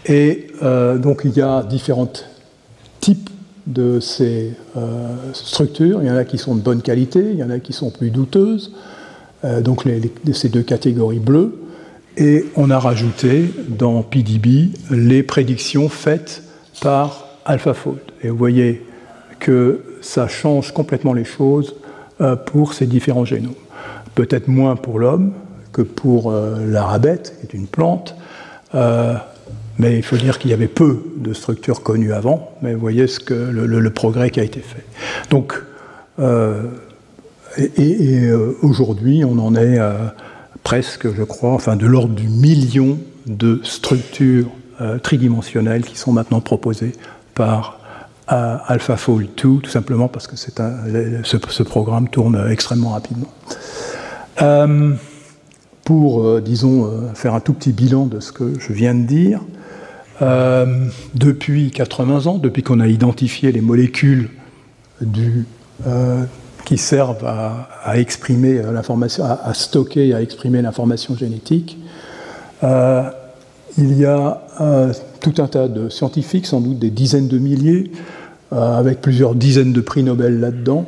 Et 0.05 0.47
donc, 0.61 1.21
il 1.23 1.31
y 1.31 1.41
a 1.41 1.63
différents 1.63 2.11
types 2.99 3.29
de 3.67 3.99
ces 3.99 4.51
structures. 5.33 6.01
Il 6.01 6.07
y 6.07 6.11
en 6.11 6.15
a 6.17 6.25
qui 6.25 6.37
sont 6.37 6.55
de 6.55 6.61
bonne 6.61 6.81
qualité, 6.81 7.31
il 7.31 7.37
y 7.37 7.43
en 7.43 7.49
a 7.49 7.59
qui 7.59 7.73
sont 7.73 7.89
plus 7.89 8.11
douteuses. 8.11 8.73
Euh, 9.45 9.61
donc 9.61 9.83
ces 10.33 10.49
deux 10.49 10.63
catégories 10.63 11.19
bleues, 11.19 11.59
et 12.15 12.45
on 12.55 12.69
a 12.69 12.79
rajouté 12.79 13.49
dans 13.67 14.01
PDB 14.01 14.69
les 14.89 15.23
prédictions 15.23 15.89
faites 15.89 16.43
par 16.81 17.27
AlphaFold. 17.45 17.99
Et 18.21 18.29
vous 18.29 18.37
voyez 18.37 18.85
que 19.39 19.83
ça 20.01 20.27
change 20.27 20.71
complètement 20.71 21.13
les 21.13 21.25
choses 21.25 21.75
euh, 22.21 22.35
pour 22.35 22.73
ces 22.73 22.85
différents 22.85 23.25
génomes. 23.25 23.53
Peut-être 24.15 24.47
moins 24.47 24.75
pour 24.75 24.99
l'homme 24.99 25.33
que 25.73 25.81
pour 25.81 26.31
euh, 26.31 26.65
la 26.65 26.83
rabette, 26.83 27.35
qui 27.39 27.47
est 27.47 27.59
une 27.59 27.67
plante, 27.67 28.15
mais 29.79 29.97
il 29.97 30.03
faut 30.03 30.17
dire 30.17 30.39
qu'il 30.39 30.51
y 30.51 30.53
avait 30.53 30.67
peu 30.67 31.03
de 31.17 31.33
structures 31.33 31.81
connues 31.81 32.13
avant, 32.13 32.51
mais 32.61 32.73
vous 32.73 32.79
voyez 32.79 33.07
ce 33.07 33.19
que 33.19 33.33
le, 33.33 33.89
progrès 33.89 34.29
qui 34.29 34.39
a 34.39 34.43
été 34.43 34.59
fait. 34.59 34.85
Donc, 35.29 35.55
et, 37.57 38.25
euh, 38.25 38.57
aujourd'hui, 38.61 39.23
on 39.25 39.37
en 39.39 39.55
est 39.55 39.79
presque, 40.63 41.13
je 41.13 41.23
crois, 41.23 41.51
enfin 41.51 41.75
de 41.75 41.85
l'ordre 41.85 42.15
du 42.15 42.27
million 42.27 42.97
de 43.25 43.59
structures 43.63 44.47
euh, 44.81 44.97
tridimensionnelles 44.97 45.83
qui 45.83 45.97
sont 45.97 46.11
maintenant 46.11 46.41
proposées 46.41 46.93
par 47.35 47.79
euh, 48.31 48.57
AlphaFold 48.67 49.29
2, 49.35 49.59
tout 49.59 49.69
simplement 49.69 50.07
parce 50.07 50.27
que 50.27 50.35
un, 50.61 51.23
ce, 51.23 51.63
programme 51.63 52.09
tourne 52.09 52.47
extrêmement 52.49 52.91
rapidement. 52.91 53.31
pour, 55.83 56.41
disons, 56.41 57.13
faire 57.13 57.33
un 57.35 57.41
tout 57.41 57.53
petit 57.53 57.73
bilan 57.73 58.05
de 58.05 58.21
ce 58.21 58.31
que 58.31 58.57
je 58.57 58.71
viens 58.71 58.95
de 58.95 59.05
dire, 59.05 59.41
depuis 61.15 61.71
80 61.71 62.27
ans, 62.27 62.37
depuis 62.37 62.63
qu'on 62.63 62.79
a 62.79 62.87
identifié 62.87 63.51
les 63.51 63.61
molécules 63.61 64.29
du, 65.01 65.45
qui 66.65 66.77
servent 66.77 67.25
à, 67.25 67.97
exprimer 67.97 68.61
l'information, 68.71 69.23
à, 69.23 69.53
stocker 69.53 70.07
et 70.07 70.13
à 70.13 70.21
exprimer 70.21 70.61
l'information 70.61 71.15
génétique, 71.15 71.77
il 72.61 73.97
y 73.97 74.05
a 74.05 74.41
tout 75.23 75.41
un 75.41 75.47
tas 75.47 75.67
de 75.67 75.89
scientifiques, 75.89 76.45
sans 76.45 76.61
doute 76.61 76.77
des 76.77 76.91
dizaines 76.91 77.27
de 77.27 77.39
milliers, 77.39 77.91
euh, 78.51 78.77
avec 78.77 79.01
plusieurs 79.01 79.33
dizaines 79.33 79.73
de 79.73 79.81
prix 79.81 80.03
Nobel 80.03 80.39
là-dedans, 80.39 80.85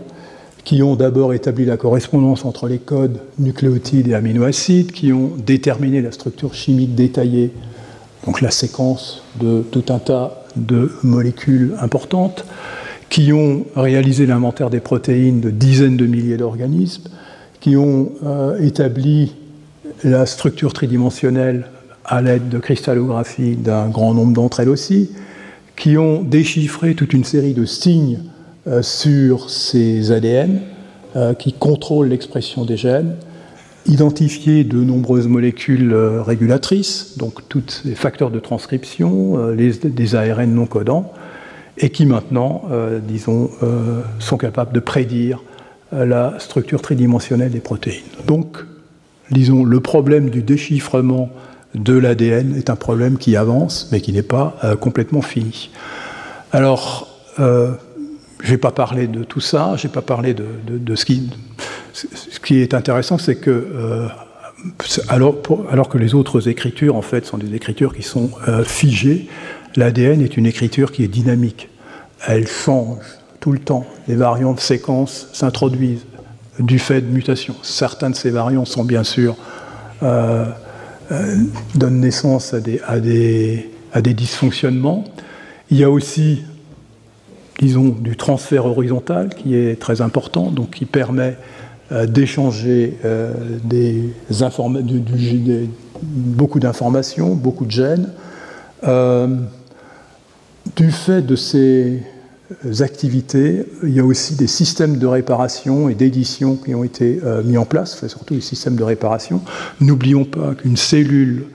qui 0.65 0.83
ont 0.83 0.95
d'abord 0.95 1.33
établi 1.33 1.65
la 1.65 1.77
correspondance 1.77 2.43
entre 2.45 2.67
les 2.67 2.77
codes 2.77 3.19
nucléotides 3.39 4.07
et 4.09 4.13
aminoacides, 4.13 4.91
qui 4.91 5.13
ont 5.13 5.31
déterminé 5.37 6.01
la 6.01 6.11
structure 6.11 6.53
chimique 6.53 6.95
détaillée, 6.95 7.51
donc 8.25 8.41
la 8.41 8.51
séquence 8.51 9.23
de 9.39 9.63
tout 9.71 9.85
un 9.89 9.99
tas 9.99 10.43
de 10.55 10.91
molécules 11.03 11.75
importantes, 11.79 12.45
qui 13.09 13.31
ont 13.33 13.65
réalisé 13.75 14.25
l'inventaire 14.25 14.69
des 14.69 14.79
protéines 14.79 15.39
de 15.39 15.51
dizaines 15.51 15.97
de 15.97 16.05
milliers 16.05 16.37
d'organismes, 16.37 17.03
qui 17.59 17.77
ont 17.77 18.11
euh, 18.25 18.59
établi 18.59 19.35
la 20.03 20.25
structure 20.25 20.73
tridimensionnelle 20.73 21.65
à 22.03 22.21
l'aide 22.21 22.49
de 22.49 22.59
cristallographie 22.59 23.55
d'un 23.55 23.87
grand 23.87 24.13
nombre 24.13 24.33
d'entre 24.33 24.59
elles 24.59 24.69
aussi, 24.69 25.11
qui 25.75 25.97
ont 25.97 26.21
déchiffré 26.21 26.95
toute 26.95 27.13
une 27.13 27.23
série 27.23 27.53
de 27.53 27.65
signes 27.65 28.19
euh, 28.67 28.81
sur 28.81 29.49
ces 29.49 30.11
ADN 30.11 30.61
euh, 31.15 31.33
qui 31.33 31.53
contrôlent 31.53 32.09
l'expression 32.09 32.65
des 32.65 32.77
gènes, 32.77 33.15
identifié 33.85 34.63
de 34.63 34.77
nombreuses 34.77 35.27
molécules 35.27 35.93
euh, 35.93 36.21
régulatrices, 36.21 37.17
donc 37.17 37.47
tous 37.49 37.81
les 37.85 37.95
facteurs 37.95 38.31
de 38.31 38.39
transcription, 38.39 39.49
les, 39.49 39.73
des 39.73 40.15
ARN 40.15 40.53
non 40.53 40.65
codants, 40.65 41.13
et 41.77 41.89
qui 41.89 42.05
maintenant, 42.05 42.69
disons, 43.05 43.49
sont 44.19 44.37
capables 44.37 44.71
de 44.71 44.79
prédire 44.79 45.43
la 45.91 46.35
structure 46.39 46.81
tridimensionnelle 46.81 47.51
des 47.51 47.59
protéines. 47.59 48.05
Donc, 48.27 48.59
disons, 49.29 49.65
le 49.65 49.81
problème 49.81 50.29
du 50.29 50.41
déchiffrement 50.41 51.29
de 51.75 51.97
l'ADN 51.97 52.55
est 52.55 52.69
un 52.69 52.75
problème 52.75 53.17
qui 53.17 53.35
avance, 53.35 53.89
mais 53.91 53.99
qui 53.99 54.13
n'est 54.13 54.23
pas 54.23 54.57
euh, 54.63 54.75
complètement 54.75 55.21
fini. 55.21 55.69
Alors, 56.51 57.07
euh, 57.39 57.71
je 58.41 58.51
n'ai 58.51 58.57
pas 58.57 58.71
parlé 58.71 59.07
de 59.07 59.23
tout 59.23 59.41
ça, 59.41 59.75
je 59.77 59.87
n'ai 59.87 59.93
pas 59.93 60.01
parlé 60.01 60.33
de, 60.33 60.95
ce 60.95 61.05
qui... 61.05 61.29
Ce 61.95 62.39
qui 62.41 62.59
est 62.59 62.73
intéressant, 62.73 63.17
c'est 63.17 63.35
que 63.35 63.49
euh, 63.49 64.07
alors, 65.07 65.89
que 65.89 65.97
les 65.97 66.13
autres 66.13 66.49
écritures, 66.49 66.95
en 66.95 67.01
fait, 67.01 67.25
sont 67.25 67.37
des 67.37 67.55
écritures 67.55 67.95
qui 67.95 68.03
sont 68.03 68.31
figées, 68.65 69.29
l'ADN 69.75 70.21
est 70.21 70.37
une 70.37 70.45
écriture 70.45 70.91
qui 70.91 71.03
est 71.03 71.07
dynamique. 71.07 71.69
Elle 72.27 72.47
change 72.47 73.03
tout 73.39 73.51
le 73.51 73.59
temps. 73.59 73.85
Les 74.07 74.15
variants 74.15 74.53
de 74.53 74.59
séquence 74.59 75.27
s'introduisent 75.33 76.05
du 76.59 76.79
fait 76.79 77.01
de 77.01 77.07
mutations. 77.07 77.55
Certains 77.61 78.09
de 78.09 78.15
ces 78.15 78.31
variants 78.31 78.65
sont 78.65 78.83
bien 78.83 79.03
sûr 79.03 79.35
euh, 81.11 81.35
donne 81.75 81.99
naissance 81.99 82.55
à 82.55 82.59
des, 82.59 82.81
à, 82.87 82.99
des, 82.99 83.69
à 83.93 84.01
des, 84.01 84.15
dysfonctionnements. 84.15 85.03
Il 85.69 85.77
y 85.77 85.83
a 85.83 85.89
aussi, 85.91 86.43
disons, 87.59 87.89
du 87.89 88.17
transfert 88.17 88.65
horizontal 88.65 89.29
qui 89.29 89.55
est 89.55 89.79
très 89.79 90.01
important, 90.01 90.49
donc 90.49 90.71
qui 90.71 90.85
permet 90.85 91.37
euh, 91.91 92.05
d'échanger 92.05 92.97
euh, 93.05 93.33
des 93.63 94.09
beaucoup 96.01 96.59
d'informations, 96.59 97.35
beaucoup 97.35 97.65
de 97.65 97.71
gènes. 97.71 98.09
du 100.75 100.91
fait 100.91 101.21
de 101.21 101.35
ces 101.35 102.01
activités. 102.79 103.65
Il 103.83 103.93
y 103.93 103.99
a 103.99 104.05
aussi 104.05 104.35
des 104.35 104.47
systèmes 104.47 104.97
de 104.97 105.07
réparation 105.07 105.89
et 105.89 105.95
d'édition 105.95 106.55
qui 106.55 106.75
ont 106.75 106.83
été 106.83 107.19
euh, 107.23 107.43
mis 107.43 107.57
en 107.57 107.65
place, 107.65 108.05
surtout 108.07 108.35
les 108.35 108.41
systèmes 108.41 108.75
de 108.75 108.83
réparation. 108.83 109.41
N'oublions 109.81 110.25
pas 110.25 110.53
qu'une 110.55 110.77
cellule 110.77 111.45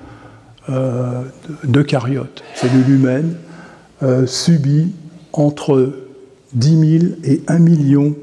euh, 0.68 1.22
d'eucaryote, 1.64 2.42
cellule 2.54 2.90
humaine, 2.90 3.34
euh, 4.02 4.26
subit 4.26 4.92
entre 5.32 5.94
10 6.54 6.98
000 7.00 7.12
et 7.24 7.42
1 7.46 7.58
million 7.58 8.14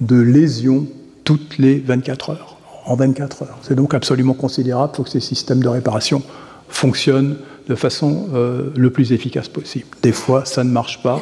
de 0.00 0.16
lésions 0.16 0.86
toutes 1.24 1.58
les 1.58 1.78
24 1.78 2.30
heures, 2.30 2.56
en 2.86 2.96
24 2.96 3.42
heures. 3.42 3.58
C'est 3.62 3.74
donc 3.74 3.94
absolument 3.94 4.34
considérable. 4.34 4.92
Il 4.94 4.96
faut 4.96 5.02
que 5.04 5.10
ces 5.10 5.20
systèmes 5.20 5.62
de 5.62 5.68
réparation 5.68 6.22
fonctionnent 6.68 7.36
de 7.68 7.74
façon 7.74 8.28
le 8.74 8.90
plus 8.90 9.12
efficace 9.12 9.48
possible. 9.48 9.86
Des 10.02 10.12
fois, 10.12 10.44
ça 10.44 10.64
ne 10.64 10.70
marche 10.70 11.02
pas. 11.02 11.20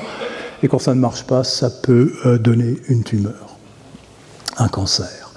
Et 0.62 0.68
quand 0.68 0.78
ça 0.78 0.94
ne 0.94 1.00
marche 1.00 1.24
pas, 1.24 1.44
ça 1.44 1.70
peut 1.70 2.12
euh, 2.26 2.38
donner 2.38 2.76
une 2.88 3.02
tumeur, 3.02 3.56
un 4.58 4.68
cancer. 4.68 5.32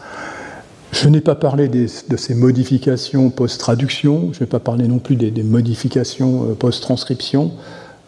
Je 0.91 1.09
n'ai 1.09 1.21
pas 1.21 1.35
parlé 1.35 1.69
de 1.69 2.17
ces 2.17 2.35
modifications 2.35 3.29
post-traduction, 3.29 4.31
je 4.33 4.41
n'ai 4.41 4.45
pas 4.45 4.59
parlé 4.59 4.87
non 4.87 4.99
plus 4.99 5.15
des, 5.15 5.43
modifications 5.43 6.49
euh, 6.49 6.53
post-transcription, 6.53 7.51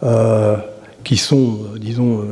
euh, 0.03 0.57
qui 1.03 1.17
sont, 1.17 1.59
disons, 1.79 2.23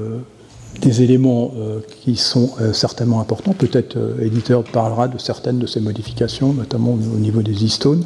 des 0.81 1.01
éléments 1.01 1.53
qui 2.01 2.15
sont 2.15 2.51
certainement 2.73 3.21
importants. 3.21 3.53
Peut-être 3.53 3.97
l'éditeur 4.19 4.63
parlera 4.63 5.07
de 5.07 5.17
certaines 5.17 5.59
de 5.59 5.67
ces 5.67 5.79
modifications, 5.79 6.53
notamment 6.53 6.91
au 6.93 7.19
niveau 7.19 7.41
des 7.41 7.63
histones. 7.63 8.03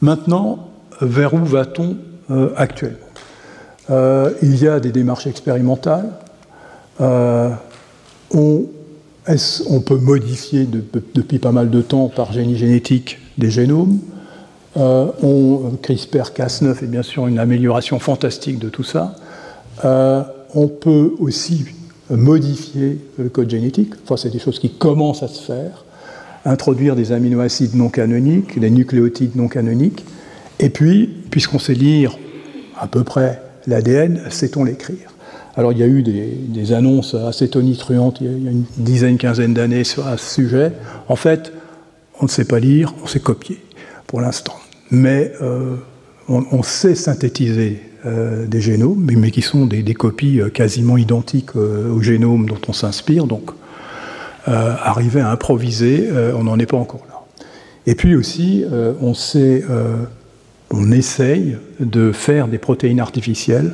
maintenant, 0.00 0.68
vers 1.00 1.34
où 1.34 1.44
va-t-on 1.44 1.96
actuellement? 2.56 2.98
Euh, 3.90 4.30
il 4.42 4.62
y 4.62 4.68
a 4.68 4.80
des 4.80 4.92
démarches 4.92 5.26
expérimentales. 5.26 6.10
Euh, 7.00 7.50
on, 8.32 9.80
peut 9.84 9.96
modifier 9.96 10.66
depuis 11.14 11.38
pas 11.38 11.52
mal 11.52 11.70
de 11.70 11.82
temps 11.82 12.08
par 12.08 12.32
génie 12.32 12.56
génétique 12.56 13.18
des 13.38 13.50
génomes? 13.50 13.98
Euh, 14.76 15.06
on, 15.22 15.72
CRISPR-Cas9 15.82 16.82
est 16.82 16.86
bien 16.86 17.02
sûr 17.02 17.26
une 17.26 17.38
amélioration 17.38 17.98
fantastique 17.98 18.58
de 18.58 18.68
tout 18.68 18.82
ça. 18.82 19.14
On 19.82 20.68
peut 20.68 21.12
aussi 21.18 21.64
modifier 22.10 22.98
le 23.18 23.28
code 23.28 23.50
génétique. 23.50 23.92
Enfin, 24.04 24.16
c'est 24.16 24.30
des 24.30 24.38
choses 24.38 24.58
qui 24.58 24.70
commencent 24.70 25.22
à 25.22 25.28
se 25.28 25.42
faire. 25.42 25.84
Introduire 26.44 26.94
des 26.94 27.12
aminoacides 27.12 27.74
non 27.74 27.88
canoniques, 27.88 28.58
des 28.58 28.70
nucléotides 28.70 29.34
non 29.36 29.48
canoniques. 29.48 30.04
Et 30.60 30.68
puis, 30.68 31.08
puisqu'on 31.30 31.58
sait 31.58 31.74
lire 31.74 32.18
à 32.78 32.86
peu 32.86 33.02
près 33.02 33.40
l'ADN, 33.66 34.20
sait-on 34.30 34.64
l'écrire 34.64 35.10
Alors 35.56 35.72
il 35.72 35.78
y 35.78 35.82
a 35.82 35.86
eu 35.86 36.02
des, 36.02 36.72
annonces 36.72 37.14
assez 37.14 37.48
tonitruantes 37.48 38.18
il 38.20 38.26
y 38.26 38.48
a 38.48 38.50
une 38.50 38.64
dizaine, 38.76 39.16
quinzaine 39.16 39.54
d'années 39.54 39.82
à 40.04 40.16
ce 40.16 40.34
sujet. 40.34 40.72
En 41.08 41.16
fait, 41.16 41.52
on 42.20 42.24
ne 42.24 42.30
sait 42.30 42.44
pas 42.44 42.60
lire, 42.60 42.94
on 43.02 43.06
sait 43.06 43.20
copier 43.20 43.58
pour 44.06 44.20
l'instant. 44.20 44.54
Mais 44.90 45.32
euh, 45.42 45.76
on, 46.28 46.62
sait 46.62 46.94
synthétiser 46.94 47.80
euh, 48.06 48.46
des 48.46 48.60
génomes, 48.60 49.04
mais, 49.16 49.30
qui 49.30 49.42
sont 49.42 49.66
des, 49.66 49.82
copies 49.94 50.40
euh, 50.40 50.48
quasiment 50.48 50.96
identiques 50.96 51.56
au 51.56 52.00
génome 52.00 52.46
dont 52.46 52.60
on 52.68 52.72
s'inspire. 52.72 53.26
Donc, 53.26 53.50
arriver 54.46 55.20
à 55.20 55.30
improviser, 55.30 56.10
on 56.36 56.44
n'en 56.44 56.58
est 56.58 56.66
pas 56.66 56.76
encore 56.76 57.06
là. 57.08 57.22
Et 57.86 57.94
puis 57.94 58.14
aussi, 58.14 58.62
on 59.00 59.14
sait 59.14 59.64
on 60.70 60.90
essaye 60.90 61.56
de 61.80 62.12
faire 62.12 62.48
des 62.48 62.58
protéines 62.58 63.00
artificielles. 63.00 63.72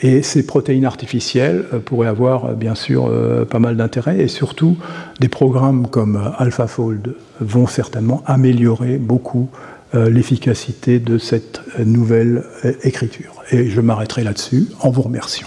Et 0.00 0.22
ces 0.22 0.44
protéines 0.44 0.84
artificielles 0.84 1.64
euh, 1.72 1.78
pourraient 1.78 2.08
avoir 2.08 2.46
euh, 2.46 2.54
bien 2.54 2.74
sûr 2.74 3.06
euh, 3.08 3.44
pas 3.44 3.60
mal 3.60 3.76
d'intérêt 3.76 4.18
et 4.18 4.28
surtout 4.28 4.76
des 5.20 5.28
programmes 5.28 5.86
comme 5.86 6.32
AlphaFold 6.38 7.14
vont 7.40 7.66
certainement 7.66 8.22
améliorer 8.26 8.96
beaucoup 8.96 9.48
l'efficacité 9.94 10.98
de 10.98 11.18
cette 11.18 11.60
nouvelle 11.78 12.44
écriture. 12.82 13.42
Et 13.50 13.70
je 13.70 13.80
m'arrêterai 13.80 14.24
là-dessus 14.24 14.66
en 14.80 14.90
vous 14.90 15.02
remerciant. 15.02 15.46